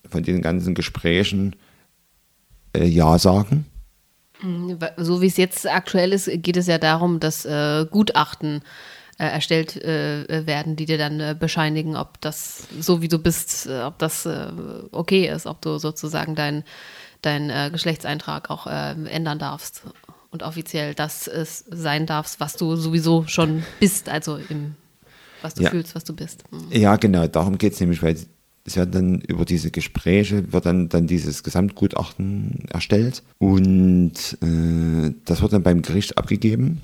von 0.09 0.23
den 0.23 0.41
ganzen 0.41 0.73
Gesprächen 0.73 1.55
äh, 2.75 2.85
Ja 2.85 3.19
sagen. 3.19 3.65
Mhm, 4.41 4.77
so 4.97 5.21
wie 5.21 5.27
es 5.27 5.37
jetzt 5.37 5.67
aktuell 5.67 6.13
ist, 6.13 6.29
geht 6.41 6.57
es 6.57 6.67
ja 6.67 6.77
darum, 6.77 7.19
dass 7.19 7.45
äh, 7.45 7.85
Gutachten 7.89 8.61
äh, 9.19 9.25
erstellt 9.25 9.75
äh, 9.75 10.47
werden, 10.47 10.77
die 10.77 10.85
dir 10.85 10.97
dann 10.97 11.19
äh, 11.19 11.35
bescheinigen, 11.37 11.97
ob 11.97 12.21
das 12.21 12.63
so 12.79 13.01
wie 13.01 13.09
du 13.09 13.19
bist, 13.19 13.67
äh, 13.67 13.81
ob 13.81 13.99
das 13.99 14.25
äh, 14.25 14.47
okay 14.91 15.27
ist, 15.27 15.45
ob 15.45 15.61
du 15.61 15.77
sozusagen 15.77 16.35
deinen 16.35 16.63
dein, 17.21 17.49
äh, 17.49 17.69
Geschlechtseintrag 17.69 18.49
auch 18.49 18.65
ändern 18.65 19.37
darfst 19.37 19.83
und 20.31 20.41
offiziell 20.41 20.93
das 20.93 21.27
ist, 21.27 21.65
sein 21.69 22.05
darfst, 22.05 22.39
was 22.39 22.55
du 22.55 22.77
sowieso 22.77 23.25
schon 23.27 23.63
bist, 23.81 24.07
also 24.07 24.37
im, 24.37 24.75
was 25.41 25.55
du 25.55 25.63
ja. 25.63 25.69
fühlst, 25.69 25.95
was 25.95 26.05
du 26.05 26.15
bist. 26.15 26.43
Mhm. 26.51 26.71
Ja, 26.71 26.95
genau, 26.95 27.27
darum 27.27 27.57
geht 27.57 27.73
es 27.73 27.79
nämlich, 27.81 28.01
weil 28.01 28.15
es 28.63 28.77
wird 28.77 28.95
dann 28.95 29.19
über 29.19 29.43
diese 29.43 29.69
Gespräche, 29.69 30.53
wird 30.53 30.65
dann, 30.65 30.87
dann 30.87 31.07
dieses 31.07 31.43
Gesamtgutachten 31.43 32.69
erstellt 32.69 33.21
und 33.37 34.13
das 35.25 35.41
wird 35.41 35.51
dann 35.51 35.63
beim 35.63 35.81
Gericht 35.81 36.17
abgegeben 36.17 36.83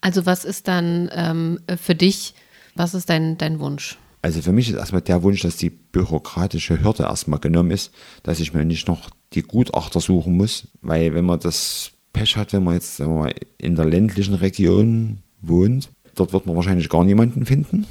also 0.00 0.26
was 0.26 0.44
ist 0.44 0.68
dann 0.68 1.10
ähm, 1.12 1.60
für 1.80 1.94
dich, 1.94 2.34
was 2.74 2.94
ist 2.94 3.10
dein, 3.10 3.38
dein 3.38 3.60
Wunsch? 3.60 3.98
Also 4.22 4.42
für 4.42 4.52
mich 4.52 4.68
ist 4.68 4.76
erstmal 4.76 5.02
der 5.02 5.22
Wunsch, 5.22 5.42
dass 5.42 5.56
die 5.56 5.70
bürokratische 5.70 6.82
Hürde 6.82 7.04
erstmal 7.04 7.38
genommen 7.38 7.70
ist, 7.70 7.92
dass 8.22 8.40
ich 8.40 8.52
mir 8.52 8.64
nicht 8.64 8.88
noch 8.88 9.10
die 9.32 9.42
Gutachter 9.42 10.00
suchen 10.00 10.36
muss, 10.36 10.68
weil 10.80 11.14
wenn 11.14 11.24
man 11.24 11.40
das 11.40 11.92
Pech 12.12 12.36
hat, 12.36 12.52
wenn 12.52 12.64
man 12.64 12.74
jetzt 12.74 12.98
wir, 12.98 13.32
in 13.58 13.76
der 13.76 13.84
ländlichen 13.84 14.34
Region 14.34 15.18
wohnt, 15.40 15.90
dort 16.14 16.32
wird 16.32 16.46
man 16.46 16.56
wahrscheinlich 16.56 16.88
gar 16.88 17.04
niemanden 17.04 17.46
finden. 17.46 17.86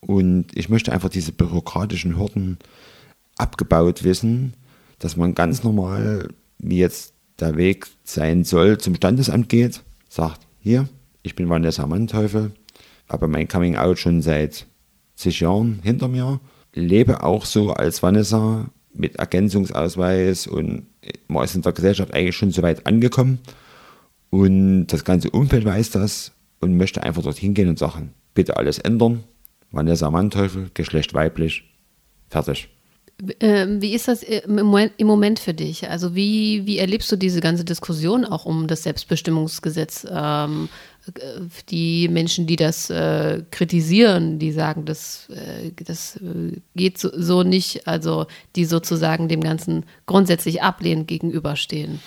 Und 0.00 0.46
ich 0.54 0.68
möchte 0.68 0.92
einfach 0.92 1.08
diese 1.08 1.32
bürokratischen 1.32 2.18
Hürden 2.18 2.58
abgebaut 3.36 4.04
wissen, 4.04 4.54
dass 4.98 5.16
man 5.16 5.34
ganz 5.34 5.62
normal, 5.62 6.28
wie 6.58 6.78
jetzt 6.78 7.14
der 7.40 7.56
Weg 7.56 7.86
sein 8.04 8.44
soll, 8.44 8.78
zum 8.78 8.96
Standesamt 8.96 9.48
geht, 9.48 9.82
sagt, 10.08 10.46
hier, 10.60 10.88
ich 11.22 11.34
bin 11.34 11.48
Vanessa 11.48 11.86
Manteuffel, 11.86 12.52
habe 13.08 13.28
mein 13.28 13.48
Coming 13.48 13.76
Out 13.76 13.98
schon 13.98 14.22
seit 14.22 14.66
zig 15.14 15.40
Jahren 15.40 15.80
hinter 15.82 16.08
mir, 16.08 16.40
lebe 16.72 17.22
auch 17.22 17.44
so 17.44 17.72
als 17.72 18.02
Vanessa 18.02 18.70
mit 18.92 19.16
Ergänzungsausweis 19.16 20.46
und 20.46 20.86
man 21.28 21.44
ist 21.44 21.54
in 21.54 21.62
der 21.62 21.72
Gesellschaft 21.72 22.14
eigentlich 22.14 22.36
schon 22.36 22.50
so 22.50 22.62
weit 22.62 22.86
angekommen 22.86 23.38
und 24.30 24.88
das 24.88 25.04
ganze 25.04 25.30
Umfeld 25.30 25.64
weiß 25.64 25.90
das 25.90 26.32
und 26.60 26.76
möchte 26.76 27.02
einfach 27.02 27.22
dorthin 27.22 27.54
gehen 27.54 27.68
und 27.68 27.78
sagen, 27.78 28.12
bitte 28.34 28.56
alles 28.56 28.78
ändern. 28.78 29.24
Vanessa 29.70 30.10
Manteuffel, 30.10 30.70
Geschlecht 30.74 31.14
weiblich, 31.14 31.64
fertig. 32.28 32.68
Ähm, 33.40 33.82
wie 33.82 33.94
ist 33.94 34.06
das 34.06 34.22
im 34.22 34.64
Moment 34.64 35.38
für 35.40 35.52
dich? 35.52 35.88
Also 35.90 36.14
wie, 36.14 36.66
wie 36.66 36.78
erlebst 36.78 37.10
du 37.10 37.16
diese 37.16 37.40
ganze 37.40 37.64
Diskussion 37.64 38.24
auch 38.24 38.44
um 38.44 38.68
das 38.68 38.84
Selbstbestimmungsgesetz? 38.84 40.06
Ähm, 40.08 40.68
die 41.68 42.08
Menschen, 42.08 42.46
die 42.46 42.56
das 42.56 42.90
äh, 42.90 43.42
kritisieren, 43.50 44.38
die 44.38 44.52
sagen, 44.52 44.84
das, 44.84 45.28
äh, 45.30 45.72
das 45.84 46.16
äh, 46.16 46.60
geht 46.74 46.98
so, 46.98 47.10
so, 47.14 47.42
nicht, 47.42 47.86
also 47.86 48.26
die 48.56 48.64
sozusagen 48.64 49.28
dem 49.28 49.40
Ganzen 49.40 49.84
grundsätzlich 50.06 50.62
ablehnend 50.62 51.08
gegenüberstehen. 51.08 52.00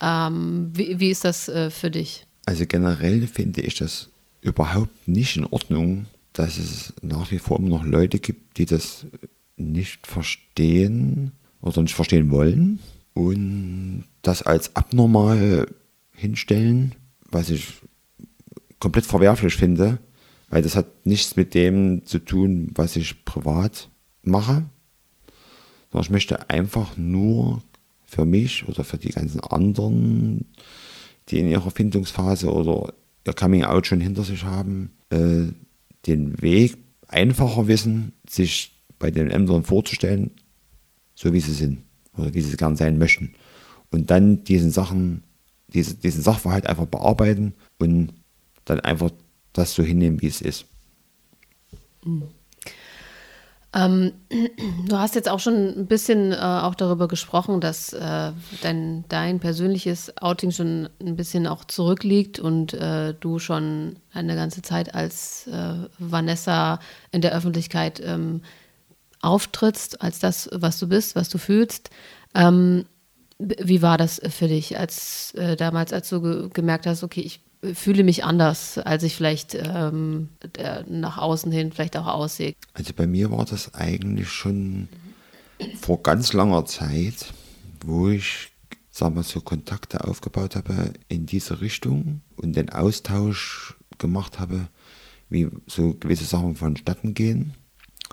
Ähm, 0.00 0.70
wie, 0.72 1.00
wie, 1.00 1.10
ist 1.10 1.24
das 1.24 1.48
äh, 1.48 1.70
für 1.70 1.90
dich? 1.90 2.26
Also 2.46 2.64
generell 2.66 3.26
finde 3.26 3.60
ich 3.60 3.74
das 3.76 4.08
überhaupt 4.40 5.06
nicht 5.06 5.36
in 5.36 5.46
Ordnung, 5.46 6.06
dass 6.32 6.58
es 6.58 6.94
nach 7.02 7.30
wie 7.30 7.38
vor 7.38 7.58
immer 7.58 7.68
noch 7.68 7.84
Leute 7.84 8.18
gibt, 8.18 8.56
die 8.58 8.66
das 8.66 9.06
nicht 9.56 10.06
verstehen 10.06 11.32
oder 11.60 11.82
nicht 11.82 11.94
verstehen 11.94 12.30
wollen 12.30 12.78
und 13.14 14.04
das 14.22 14.42
als 14.42 14.74
abnormal 14.76 15.66
hinstellen, 16.12 16.94
was 17.30 17.50
ich 17.50 17.66
komplett 18.80 19.06
verwerflich 19.06 19.54
finde, 19.54 19.98
weil 20.48 20.62
das 20.62 20.74
hat 20.74 21.06
nichts 21.06 21.36
mit 21.36 21.54
dem 21.54 22.04
zu 22.04 22.18
tun, 22.18 22.72
was 22.74 22.96
ich 22.96 23.24
privat 23.24 23.88
mache, 24.22 24.64
sondern 25.90 26.04
ich 26.04 26.10
möchte 26.10 26.50
einfach 26.50 26.96
nur 26.96 27.62
für 28.04 28.24
mich 28.24 28.66
oder 28.66 28.82
für 28.82 28.98
die 28.98 29.10
ganzen 29.10 29.40
anderen, 29.40 30.46
die 31.28 31.38
in 31.38 31.48
ihrer 31.48 31.70
Findungsphase 31.70 32.52
oder 32.52 32.92
ihr 33.24 33.32
Coming 33.32 33.64
Out 33.64 33.86
schon 33.86 34.00
hinter 34.00 34.24
sich 34.24 34.44
haben, 34.44 34.90
äh, 35.10 35.52
den 36.06 36.40
Weg 36.42 36.78
einfacher 37.06 37.68
wissen, 37.68 38.12
sich 38.28 38.72
bei 38.98 39.10
den 39.10 39.30
Ämtern 39.30 39.62
vorzustellen, 39.62 40.30
so 41.14 41.32
wie 41.32 41.40
sie 41.40 41.52
sind 41.52 41.82
oder 42.16 42.34
wie 42.34 42.40
sie 42.40 42.56
gern 42.56 42.76
sein 42.76 42.98
möchten. 42.98 43.34
Und 43.90 44.10
dann 44.10 44.44
diesen 44.44 44.70
Sachen, 44.70 45.22
diese, 45.68 45.94
diesen 45.94 46.22
Sachverhalt 46.22 46.66
einfach 46.66 46.86
bearbeiten 46.86 47.54
und 47.78 48.12
dann 48.64 48.80
einfach 48.80 49.10
das 49.52 49.74
so 49.74 49.82
hinnehmen, 49.82 50.20
wie 50.22 50.28
es 50.28 50.40
ist. 50.40 50.66
Ähm, 53.72 54.12
du 54.88 54.96
hast 54.96 55.14
jetzt 55.14 55.28
auch 55.28 55.38
schon 55.38 55.78
ein 55.78 55.86
bisschen 55.86 56.32
äh, 56.32 56.36
auch 56.36 56.74
darüber 56.74 57.06
gesprochen, 57.06 57.60
dass 57.60 57.92
äh, 57.92 58.32
dein, 58.62 59.04
dein 59.08 59.38
persönliches 59.38 60.16
Outing 60.20 60.50
schon 60.50 60.88
ein 61.00 61.16
bisschen 61.16 61.46
auch 61.46 61.64
zurückliegt 61.64 62.40
und 62.40 62.74
äh, 62.74 63.14
du 63.14 63.38
schon 63.38 63.96
eine 64.12 64.34
ganze 64.34 64.62
Zeit 64.62 64.94
als 64.94 65.46
äh, 65.46 65.74
Vanessa 65.98 66.80
in 67.12 67.20
der 67.20 67.32
Öffentlichkeit 67.32 68.02
ähm, 68.04 68.42
auftrittst, 69.22 70.02
als 70.02 70.18
das, 70.18 70.48
was 70.52 70.78
du 70.80 70.88
bist, 70.88 71.14
was 71.14 71.28
du 71.28 71.38
fühlst. 71.38 71.90
Ähm, 72.34 72.86
wie 73.38 73.82
war 73.82 73.96
das 73.98 74.20
für 74.30 74.48
dich, 74.48 74.78
als 74.78 75.32
äh, 75.34 75.56
damals, 75.56 75.92
als 75.92 76.08
du 76.08 76.20
ge 76.20 76.48
gemerkt 76.52 76.86
hast, 76.86 77.02
okay, 77.04 77.20
ich 77.20 77.40
fühle 77.74 78.04
mich 78.04 78.24
anders, 78.24 78.78
als 78.78 79.02
ich 79.02 79.14
vielleicht 79.14 79.54
ähm, 79.54 80.30
nach 80.88 81.18
außen 81.18 81.52
hin 81.52 81.72
vielleicht 81.72 81.96
auch 81.96 82.06
aussehe. 82.06 82.54
Also 82.74 82.92
bei 82.94 83.06
mir 83.06 83.30
war 83.30 83.44
das 83.44 83.74
eigentlich 83.74 84.28
schon 84.28 84.88
vor 85.80 86.02
ganz 86.02 86.32
langer 86.32 86.64
Zeit, 86.64 87.32
wo 87.84 88.08
ich, 88.08 88.50
sagen 88.90 89.14
wir 89.14 89.22
so, 89.22 89.40
Kontakte 89.40 90.04
aufgebaut 90.04 90.56
habe 90.56 90.94
in 91.08 91.26
diese 91.26 91.60
Richtung 91.60 92.22
und 92.36 92.56
den 92.56 92.70
Austausch 92.70 93.76
gemacht 93.98 94.38
habe, 94.38 94.68
wie 95.28 95.48
so 95.66 95.94
gewisse 95.94 96.24
Sachen 96.24 96.56
vonstatten 96.56 97.14
gehen, 97.14 97.54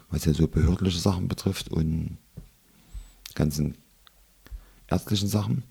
was 0.09 0.25
ja 0.25 0.33
so 0.33 0.47
behördliche 0.47 0.99
Sachen 0.99 1.27
betrifft 1.27 1.69
und 1.69 2.17
ganzen 3.33 3.77
ärztlichen 4.87 5.29
Sachen. 5.29 5.63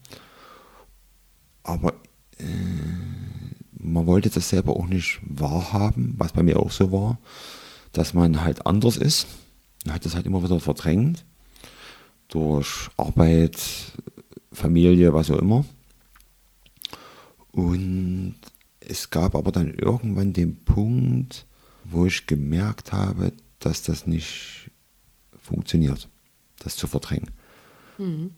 Aber 1.63 1.93
äh, 2.39 2.45
man 3.87 4.07
wollte 4.07 4.31
das 4.31 4.49
selber 4.49 4.77
auch 4.77 4.87
nicht 4.87 5.21
wahrhaben, 5.23 6.15
was 6.19 6.33
bei 6.33 6.43
mir 6.43 6.59
auch 6.59 6.73
so 6.73 6.91
war, 6.91 7.19
dass 7.93 8.15
man 8.15 8.43
halt 8.43 8.67
anders 8.67 8.97
ist. 8.97 9.27
Man 9.85 9.95
hat 9.95 10.05
das 10.05 10.15
halt 10.15 10.27
immer 10.27 10.43
wieder 10.43 10.59
verdrängt. 10.61 11.25
Durch 12.29 12.91
Arbeit, 12.97 13.57
Familie, 14.53 15.15
was 15.15 15.31
auch 15.31 15.39
immer. 15.39 15.65
Und 17.53 18.35
es 18.81 19.11
gab 19.11 19.35
aber 19.37 19.53
dann 19.53 19.73
irgendwann 19.73 20.33
den 20.33 20.57
Punkt, 20.65 21.47
wo 21.85 22.07
ich 22.07 22.27
gemerkt 22.27 22.93
habe, 22.93 23.33
dass 23.61 23.83
das 23.83 24.07
nicht 24.07 24.71
funktioniert, 25.41 26.09
das 26.59 26.77
zu 26.77 26.89
verdrängen. 26.89 27.31
Mhm. 27.99 28.33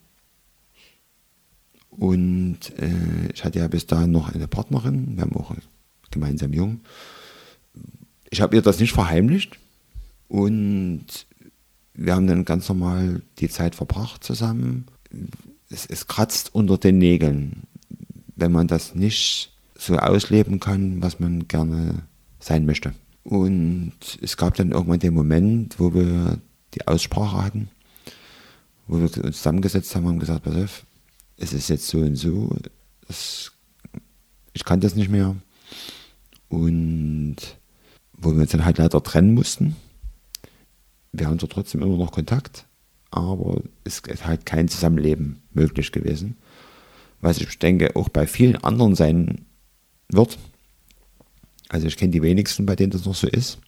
Und 1.98 2.58
äh, 2.78 3.32
ich 3.34 3.44
hatte 3.44 3.58
ja 3.58 3.68
bis 3.68 3.86
dahin 3.86 4.12
noch 4.12 4.32
eine 4.32 4.46
Partnerin, 4.46 5.16
wir 5.16 5.22
haben 5.22 5.36
auch 5.36 5.54
gemeinsam 6.10 6.52
jung. 6.52 6.80
Ich 8.30 8.40
habe 8.40 8.56
ihr 8.56 8.62
das 8.62 8.78
nicht 8.78 8.92
verheimlicht 8.92 9.58
und 10.28 11.04
wir 11.94 12.14
haben 12.14 12.28
dann 12.28 12.44
ganz 12.44 12.68
normal 12.68 13.22
die 13.38 13.48
Zeit 13.48 13.74
verbracht 13.74 14.22
zusammen. 14.22 14.86
Es, 15.70 15.86
es 15.86 16.06
kratzt 16.06 16.54
unter 16.54 16.78
den 16.78 16.98
Nägeln, 16.98 17.64
wenn 18.36 18.52
man 18.52 18.68
das 18.68 18.94
nicht 18.94 19.52
so 19.74 19.96
ausleben 19.96 20.60
kann, 20.60 21.02
was 21.02 21.18
man 21.18 21.48
gerne 21.48 22.02
sein 22.38 22.64
möchte. 22.64 22.94
Und 23.24 23.92
es 24.22 24.36
gab 24.36 24.54
dann 24.54 24.70
irgendwann 24.70 25.00
den 25.00 25.14
Moment, 25.14 25.80
wo 25.80 25.92
wir 25.92 26.38
die 26.74 26.86
Aussprache 26.86 27.42
hatten, 27.42 27.68
wo 28.86 28.98
wir 28.98 29.24
uns 29.24 29.36
zusammengesetzt 29.38 29.94
haben 29.96 30.06
und 30.06 30.20
gesagt, 30.20 30.44
pass 30.44 30.56
auf, 30.56 30.86
es 31.38 31.52
ist 31.52 31.68
jetzt 31.68 31.86
so 31.86 31.98
und 31.98 32.16
so, 32.16 32.54
es, 33.08 33.52
ich 34.52 34.64
kann 34.64 34.80
das 34.80 34.94
nicht 34.94 35.08
mehr. 35.08 35.36
Und 36.48 37.36
wo 38.12 38.32
wir 38.32 38.42
uns 38.42 38.50
dann 38.50 38.64
halt 38.64 38.78
leider 38.78 39.02
trennen 39.02 39.34
mussten. 39.34 39.76
Wir 41.12 41.28
haben 41.28 41.38
zwar 41.38 41.48
trotzdem 41.48 41.82
immer 41.82 41.96
noch 41.96 42.12
Kontakt, 42.12 42.66
aber 43.10 43.62
es 43.84 44.00
ist 44.00 44.26
halt 44.26 44.44
kein 44.44 44.68
Zusammenleben 44.68 45.40
möglich 45.52 45.92
gewesen. 45.92 46.36
Was 47.20 47.40
ich 47.40 47.58
denke, 47.58 47.96
auch 47.96 48.08
bei 48.08 48.26
vielen 48.26 48.56
anderen 48.56 48.94
sein 48.94 49.46
wird. 50.08 50.38
Also 51.68 51.86
ich 51.86 51.96
kenne 51.96 52.12
die 52.12 52.22
wenigsten, 52.22 52.66
bei 52.66 52.76
denen 52.76 52.90
das 52.90 53.04
noch 53.04 53.14
so 53.14 53.26
ist. 53.26 53.58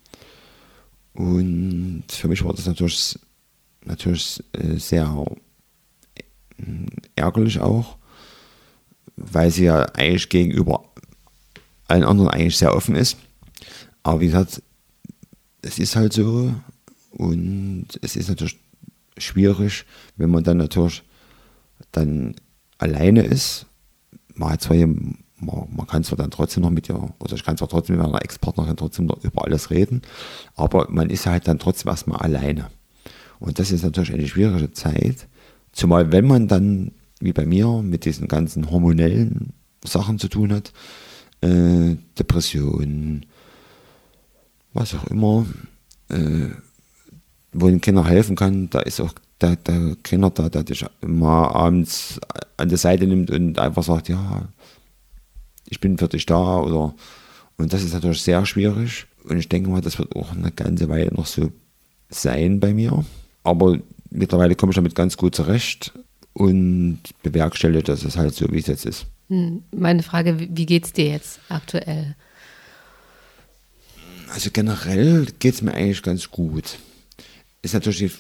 Und 1.12 2.04
für 2.08 2.28
mich 2.28 2.44
war 2.44 2.54
das 2.54 2.66
natürlich, 2.66 3.18
natürlich 3.84 4.42
äh, 4.52 4.76
sehr 4.76 5.26
ärgerlich 7.16 7.60
auch, 7.60 7.96
weil 9.16 9.50
sie 9.50 9.64
ja 9.64 9.82
eigentlich 9.94 10.28
gegenüber 10.28 10.84
allen 11.88 12.04
anderen 12.04 12.30
eigentlich 12.30 12.56
sehr 12.56 12.74
offen 12.74 12.94
ist. 12.94 13.16
Aber 14.02 14.20
wie 14.20 14.26
gesagt, 14.26 14.62
es 15.62 15.78
ist 15.78 15.96
halt 15.96 16.12
so 16.12 16.54
und 17.10 17.86
es 18.00 18.16
ist 18.16 18.28
natürlich 18.28 18.58
schwierig, 19.18 19.84
wenn 20.16 20.30
man 20.30 20.44
dann 20.44 20.56
natürlich 20.56 21.02
dann 21.92 22.34
alleine 22.78 23.22
ist. 23.22 23.66
Man 24.34 24.52
hat 24.52 24.62
zwar 24.62 24.76
hier, 24.76 24.86
man, 24.86 25.18
man 25.38 25.86
kann 25.86 26.04
zwar 26.04 26.16
dann 26.16 26.30
trotzdem 26.30 26.62
noch 26.62 26.70
mit 26.70 26.88
ihr, 26.88 27.12
oder 27.18 27.34
ich 27.34 27.44
kann 27.44 27.56
zwar 27.56 27.68
trotzdem 27.68 27.96
mit 27.96 28.06
meiner 28.06 28.22
Ex-Partnerin 28.22 28.76
trotzdem 28.76 29.06
noch 29.06 29.22
über 29.22 29.44
alles 29.44 29.70
reden, 29.70 30.02
aber 30.54 30.86
man 30.90 31.10
ist 31.10 31.26
halt 31.26 31.46
dann 31.48 31.58
trotzdem 31.58 31.90
erstmal 31.90 32.20
alleine. 32.20 32.70
Und 33.38 33.58
das 33.58 33.70
ist 33.70 33.82
natürlich 33.82 34.12
eine 34.12 34.28
schwierige 34.28 34.72
Zeit, 34.72 35.26
Zumal 35.72 36.12
wenn 36.12 36.26
man 36.26 36.48
dann, 36.48 36.92
wie 37.20 37.32
bei 37.32 37.46
mir, 37.46 37.82
mit 37.82 38.04
diesen 38.04 38.28
ganzen 38.28 38.70
hormonellen 38.70 39.52
Sachen 39.84 40.18
zu 40.18 40.28
tun 40.28 40.52
hat, 40.52 40.72
äh, 41.40 41.96
Depressionen, 42.18 43.26
was 44.72 44.94
auch 44.94 45.06
immer, 45.06 45.46
äh, 46.08 46.48
wo 47.52 47.68
den 47.68 47.80
Kindern 47.80 48.06
helfen 48.06 48.36
kann, 48.36 48.70
da 48.70 48.80
ist 48.80 49.00
auch 49.00 49.12
der, 49.40 49.56
der 49.56 49.96
Kinder 50.02 50.30
da, 50.30 50.48
der 50.48 50.64
dich 50.64 50.84
mal 51.00 51.48
abends 51.48 52.20
an 52.56 52.68
die 52.68 52.76
Seite 52.76 53.06
nimmt 53.06 53.30
und 53.30 53.58
einfach 53.58 53.82
sagt, 53.82 54.08
ja, 54.08 54.48
ich 55.68 55.80
bin 55.80 55.98
für 55.98 56.08
dich 56.08 56.26
da 56.26 56.58
oder 56.58 56.94
und 57.56 57.72
das 57.72 57.82
ist 57.82 57.92
natürlich 57.92 58.22
sehr 58.22 58.44
schwierig 58.46 59.06
und 59.24 59.38
ich 59.38 59.48
denke 59.48 59.70
mal, 59.70 59.80
das 59.80 59.98
wird 59.98 60.14
auch 60.16 60.32
eine 60.32 60.50
ganze 60.50 60.88
Weile 60.88 61.12
noch 61.14 61.26
so 61.26 61.52
sein 62.08 62.58
bei 62.58 62.72
mir. 62.72 63.04
Aber 63.42 63.78
mittlerweile 64.10 64.54
komme 64.54 64.70
ich 64.70 64.76
damit 64.76 64.94
ganz 64.94 65.16
gut 65.16 65.34
zurecht 65.34 65.92
und 66.32 67.00
bewerkstellige 67.22 67.82
das 67.82 68.04
ist 68.04 68.16
halt 68.16 68.34
so, 68.34 68.46
wie 68.50 68.58
es 68.58 68.66
jetzt 68.66 68.86
ist. 68.86 69.06
Hm, 69.28 69.62
meine 69.74 70.02
Frage, 70.02 70.38
wie 70.38 70.66
geht 70.66 70.84
es 70.84 70.92
dir 70.92 71.06
jetzt 71.06 71.40
aktuell? 71.48 72.16
Also 74.32 74.50
generell 74.52 75.26
geht 75.38 75.54
es 75.54 75.62
mir 75.62 75.74
eigentlich 75.74 76.02
ganz 76.02 76.30
gut. 76.30 76.78
Ist 77.62 77.74
natürlich 77.74 78.12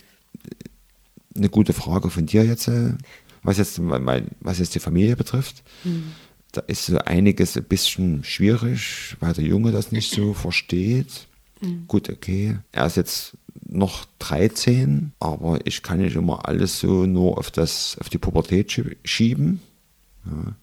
eine 1.36 1.48
gute 1.48 1.72
Frage 1.72 2.10
von 2.10 2.26
dir 2.26 2.44
jetzt, 2.44 2.68
äh, 2.68 2.94
was 3.42 3.58
jetzt, 3.58 3.80
was 3.80 4.58
jetzt 4.58 4.74
die 4.74 4.80
Familie 4.80 5.16
betrifft. 5.16 5.62
Mhm. 5.84 6.12
Da 6.52 6.62
ist 6.62 6.86
so 6.86 6.98
einiges 6.98 7.56
ein 7.56 7.64
bisschen 7.64 8.24
schwierig, 8.24 9.16
weil 9.20 9.32
der 9.32 9.44
Junge 9.44 9.70
das 9.70 9.92
nicht 9.92 10.12
so 10.12 10.34
versteht. 10.34 11.26
Mhm. 11.60 11.84
Gut, 11.86 12.10
okay. 12.10 12.58
Er 12.72 12.86
ist 12.86 12.96
jetzt 12.96 13.36
noch 13.70 14.04
13, 14.18 15.12
aber 15.20 15.64
ich 15.64 15.82
kann 15.82 16.00
nicht 16.00 16.16
immer 16.16 16.48
alles 16.48 16.80
so 16.80 17.06
nur 17.06 17.38
auf, 17.38 17.50
das, 17.50 17.96
auf 18.00 18.08
die 18.08 18.18
Pubertät 18.18 18.82
schieben. 19.04 19.60
Ja. 20.26 20.56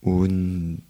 Und 0.00 0.82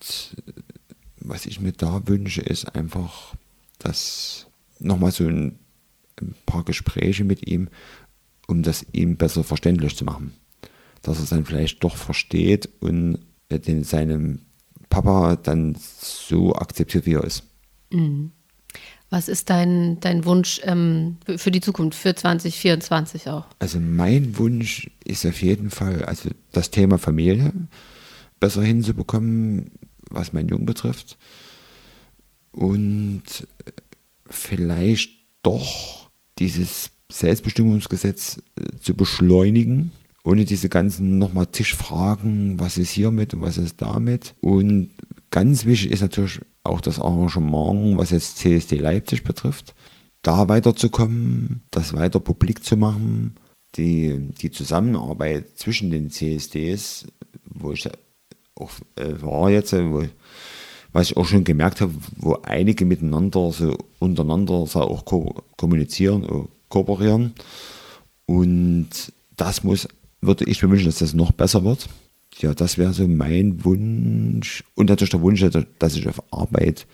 was 1.20 1.46
ich 1.46 1.60
mir 1.60 1.72
da 1.72 2.06
wünsche, 2.06 2.40
ist 2.40 2.74
einfach, 2.74 3.34
dass 3.78 4.46
nochmal 4.78 5.12
so 5.12 5.26
ein, 5.26 5.58
ein, 6.20 6.34
paar 6.46 6.64
Gespräche 6.64 7.24
mit 7.24 7.46
ihm, 7.46 7.68
um 8.46 8.62
das 8.62 8.84
ihm 8.92 9.16
besser 9.16 9.44
verständlich 9.44 9.96
zu 9.96 10.04
machen. 10.04 10.32
Dass 11.02 11.18
er 11.18 11.24
es 11.24 11.30
dann 11.30 11.46
vielleicht 11.46 11.82
doch 11.82 11.96
versteht 11.96 12.68
und 12.80 13.20
den 13.50 13.84
seinem 13.84 14.40
Papa 14.88 15.36
dann 15.36 15.76
so 15.78 16.54
akzeptiert, 16.54 17.06
wie 17.06 17.14
er 17.14 17.24
ist. 17.24 17.44
Mhm. 17.90 18.32
Was 19.10 19.28
ist 19.28 19.50
dein, 19.50 19.98
dein 19.98 20.24
Wunsch 20.24 20.60
ähm, 20.64 21.16
für 21.36 21.50
die 21.50 21.60
Zukunft, 21.60 21.98
für 21.98 22.14
2024 22.14 23.28
auch? 23.28 23.44
Also 23.58 23.80
mein 23.80 24.38
Wunsch 24.38 24.88
ist 25.04 25.26
auf 25.26 25.42
jeden 25.42 25.70
Fall, 25.70 26.04
also 26.04 26.30
das 26.52 26.70
Thema 26.70 26.96
Familie 26.96 27.52
besser 28.38 28.62
hinzubekommen, 28.62 29.72
was 30.10 30.32
mein 30.32 30.48
Jungen 30.48 30.64
betrifft. 30.64 31.18
Und 32.52 33.22
vielleicht 34.28 35.10
doch 35.42 36.10
dieses 36.38 36.90
Selbstbestimmungsgesetz 37.10 38.40
äh, 38.56 38.78
zu 38.80 38.94
beschleunigen, 38.94 39.90
ohne 40.22 40.44
diese 40.44 40.68
ganzen 40.68 41.18
nochmal 41.18 41.46
Tischfragen, 41.46 42.60
was 42.60 42.78
ist 42.78 42.90
hiermit 42.90 43.34
und 43.34 43.42
was 43.42 43.58
ist 43.58 43.82
damit. 43.82 44.34
Und 44.40 44.90
ganz 45.30 45.64
wichtig 45.64 45.92
ist 45.92 46.02
natürlich 46.02 46.40
auch 46.62 46.80
das 46.80 46.98
Arrangement, 46.98 47.98
was 47.98 48.10
jetzt 48.10 48.38
CSD 48.38 48.76
Leipzig 48.76 49.24
betrifft, 49.24 49.74
da 50.22 50.48
weiterzukommen, 50.48 51.62
das 51.70 51.94
weiter 51.94 52.20
publik 52.20 52.64
zu 52.64 52.76
machen, 52.76 53.36
die, 53.76 54.30
die 54.40 54.50
Zusammenarbeit 54.50 55.56
zwischen 55.56 55.90
den 55.90 56.10
CSDs, 56.10 57.06
wo 57.44 57.72
ich 57.72 57.88
auch 58.56 58.70
äh, 58.96 59.22
war 59.22 59.50
jetzt, 59.50 59.72
wo, 59.72 60.04
was 60.92 61.10
ich 61.10 61.16
auch 61.16 61.26
schon 61.26 61.44
gemerkt 61.44 61.80
habe, 61.80 61.94
wo 62.16 62.34
einige 62.42 62.84
miteinander 62.84 63.52
so 63.52 63.76
untereinander 63.98 64.66
so 64.66 64.80
auch 64.80 65.04
ko 65.04 65.42
kommunizieren, 65.56 66.48
kooperieren. 66.68 67.34
Und 68.26 68.88
das 69.36 69.64
muss, 69.64 69.88
würde 70.20 70.44
ich 70.44 70.62
mir 70.62 70.70
wünschen, 70.70 70.86
dass 70.86 70.98
das 70.98 71.14
noch 71.14 71.32
besser 71.32 71.64
wird. 71.64 71.88
Ja, 72.38 72.54
das 72.54 72.78
wäre 72.78 72.92
so 72.92 73.06
mein 73.06 73.64
Wunsch. 73.64 74.64
Und 74.74 74.88
natürlich 74.88 75.10
der 75.10 75.22
Wunsch, 75.22 75.44
dass 75.78 75.96
ich 75.96 76.08
auf 76.08 76.22
Arbeit 76.32 76.86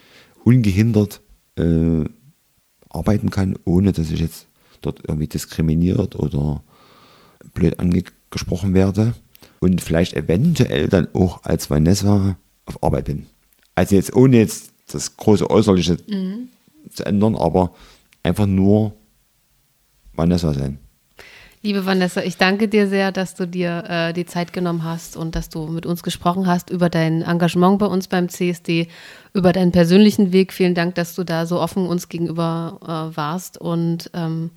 ungehindert 0.45 1.21
äh, 1.57 2.05
arbeiten 2.89 3.31
kann, 3.31 3.57
ohne 3.65 3.93
dass 3.93 4.11
ich 4.11 4.21
jetzt 4.21 4.47
dort 4.81 5.01
irgendwie 5.07 5.29
diskriminiert 5.29 6.17
oder 6.17 6.63
blöd 7.55 7.79
angesprochen 7.79 8.75
werde. 8.75 9.15
Und 9.61 9.81
vielleicht 9.81 10.15
eventuell 10.15 10.89
dann 10.89 11.09
auch 11.15 11.45
als 11.45 11.71
Vanessa 11.71 12.37
auf 12.67 12.83
Arbeit 12.83 13.07
bin. 13.07 13.27
Also 13.75 13.95
jetzt 13.95 14.15
ohne 14.15 14.39
jetzt 14.39 14.73
das 14.91 15.17
große 15.17 15.49
Äußerliche 15.49 15.97
mhm. 16.09 16.49
zu 16.91 17.05
ändern, 17.05 17.35
aber 17.37 17.75
einfach 18.23 18.47
nur 18.47 18.95
Vanessa 20.15 20.53
sein. 20.53 20.79
Liebe 21.67 21.85
Vanessa, 21.85 22.23
ich 22.23 22.37
danke 22.37 22.69
dir 22.69 22.87
sehr, 22.87 23.11
dass 23.11 23.35
du 23.35 23.45
dir 23.45 23.83
äh, 23.89 24.13
die 24.13 24.25
Zeit 24.25 24.53
genommen 24.53 24.85
hast 24.85 25.17
und 25.17 25.35
dass 25.35 25.49
du 25.49 25.67
mit 25.67 25.85
uns 25.85 26.05
gesprochen 26.05 26.47
hast 26.47 26.71
über 26.71 26.89
dein 26.89 27.23
Engagement 27.23 27.81
bei 27.81 27.87
uns 27.87 28.07
beim 28.07 28.29
CSD, 28.29 28.87
über 29.35 29.53
deinen 29.53 29.73
persönlichen 29.73 30.33
Weg. 30.33 30.53
Vielen 30.53 30.77
Dank, 30.77 30.95
dass 30.95 31.17
du 31.17 31.25
da 31.25 31.45
so 31.45 31.61
offen 31.61 31.89
uns 31.89 32.09
gegenüber 32.09 32.79
äh, 32.85 33.17
warst. 33.17 33.59
Und 33.59 34.13
ähm, 34.15 34.53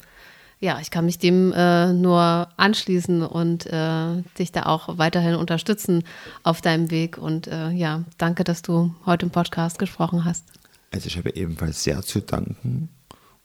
ja, 0.59 0.77
ich 0.81 0.91
kann 0.91 1.05
mich 1.05 1.17
dem 1.17 1.51
äh, 1.51 1.93
nur 1.93 2.47
anschließen 2.57 3.23
und 3.23 3.65
äh, 3.65 4.21
dich 4.37 4.51
da 4.51 4.67
auch 4.67 4.99
weiterhin 4.99 5.33
unterstützen 5.33 6.03
auf 6.43 6.61
deinem 6.61 6.91
Weg. 6.91 7.17
Und 7.17 7.47
äh, 7.47 7.71
ja, 7.71 8.03
danke, 8.19 8.43
dass 8.43 8.61
du 8.61 8.93
heute 9.07 9.25
im 9.25 9.31
Podcast 9.31 9.79
gesprochen 9.79 10.25
hast. 10.25 10.45
Also 10.91 11.07
ich 11.07 11.17
habe 11.17 11.35
ebenfalls 11.35 11.83
sehr 11.83 12.03
zu 12.03 12.21
danken 12.21 12.89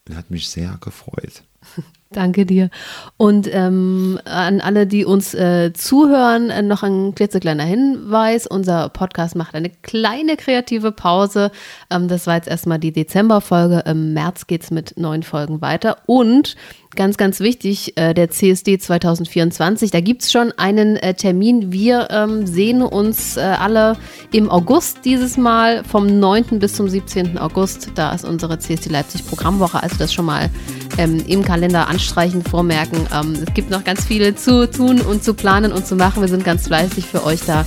und 0.06 0.16
hat 0.16 0.30
mich 0.30 0.50
sehr 0.50 0.76
gefreut. 0.82 1.42
Danke 2.14 2.46
dir. 2.46 2.70
Und 3.16 3.48
ähm, 3.52 4.20
an 4.24 4.60
alle, 4.60 4.86
die 4.86 5.04
uns 5.04 5.34
äh, 5.34 5.72
zuhören, 5.72 6.48
äh, 6.50 6.62
noch 6.62 6.84
ein 6.84 7.14
klitzekleiner 7.14 7.64
Hinweis. 7.64 8.46
Unser 8.46 8.88
Podcast 8.88 9.34
macht 9.34 9.54
eine 9.56 9.70
kleine 9.70 10.36
kreative 10.36 10.92
Pause. 10.92 11.50
Ähm, 11.90 12.06
das 12.06 12.28
war 12.28 12.36
jetzt 12.36 12.48
erstmal 12.48 12.78
die 12.78 12.92
Dezemberfolge. 12.92 13.82
Im 13.86 14.12
März 14.12 14.46
geht 14.46 14.62
es 14.62 14.70
mit 14.70 14.96
neun 14.96 15.24
Folgen 15.24 15.60
weiter. 15.60 15.98
Und 16.06 16.54
ganz, 16.94 17.16
ganz 17.16 17.40
wichtig, 17.40 17.96
äh, 17.96 18.14
der 18.14 18.30
CSD 18.30 18.78
2024, 18.78 19.90
da 19.90 20.00
gibt 20.00 20.22
es 20.22 20.32
schon 20.32 20.52
einen 20.56 20.96
äh, 20.96 21.14
Termin. 21.14 21.72
Wir 21.72 22.08
ähm, 22.10 22.46
sehen 22.46 22.82
uns 22.82 23.36
äh, 23.36 23.40
alle 23.40 23.96
im 24.32 24.50
August 24.50 25.04
dieses 25.04 25.36
Mal, 25.36 25.84
vom 25.84 26.18
9. 26.18 26.58
bis 26.58 26.74
zum 26.74 26.88
17. 26.88 27.38
August. 27.38 27.90
Da 27.94 28.12
ist 28.12 28.24
unsere 28.24 28.58
CSD 28.58 28.90
Leipzig 28.90 29.26
Programmwoche. 29.26 29.82
Also 29.82 29.96
das 29.98 30.12
schon 30.12 30.24
mal 30.24 30.50
ähm, 30.98 31.22
im 31.26 31.42
Kalender 31.42 31.88
anstreichen, 32.04 32.42
vormerken. 32.42 33.06
Ähm, 33.12 33.32
es 33.46 33.54
gibt 33.54 33.70
noch 33.70 33.82
ganz 33.82 34.04
viele 34.04 34.34
zu 34.36 34.70
tun 34.70 35.00
und 35.00 35.24
zu 35.24 35.32
planen 35.34 35.72
und 35.72 35.86
zu 35.86 35.96
machen. 35.96 36.20
Wir 36.20 36.28
sind 36.28 36.44
ganz 36.44 36.66
fleißig 36.66 37.06
für 37.06 37.24
euch 37.24 37.40
da, 37.46 37.64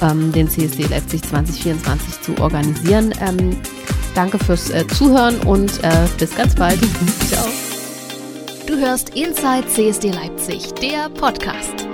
ähm, 0.00 0.32
den 0.32 0.48
CSD 0.48 0.84
Leipzig 0.84 1.22
2024 1.22 2.20
zu 2.20 2.38
organisieren. 2.38 3.12
Ähm, 3.20 3.56
danke 4.14 4.38
fürs 4.38 4.70
äh, 4.70 4.86
Zuhören 4.86 5.38
und 5.40 5.82
äh, 5.82 5.90
bis 6.18 6.34
ganz 6.36 6.54
bald. 6.54 6.78
Ciao. 7.28 7.46
Du 8.66 8.76
hörst 8.76 9.10
Inside 9.10 9.66
CSD 9.68 10.10
Leipzig, 10.10 10.72
der 10.74 11.08
Podcast. 11.10 11.91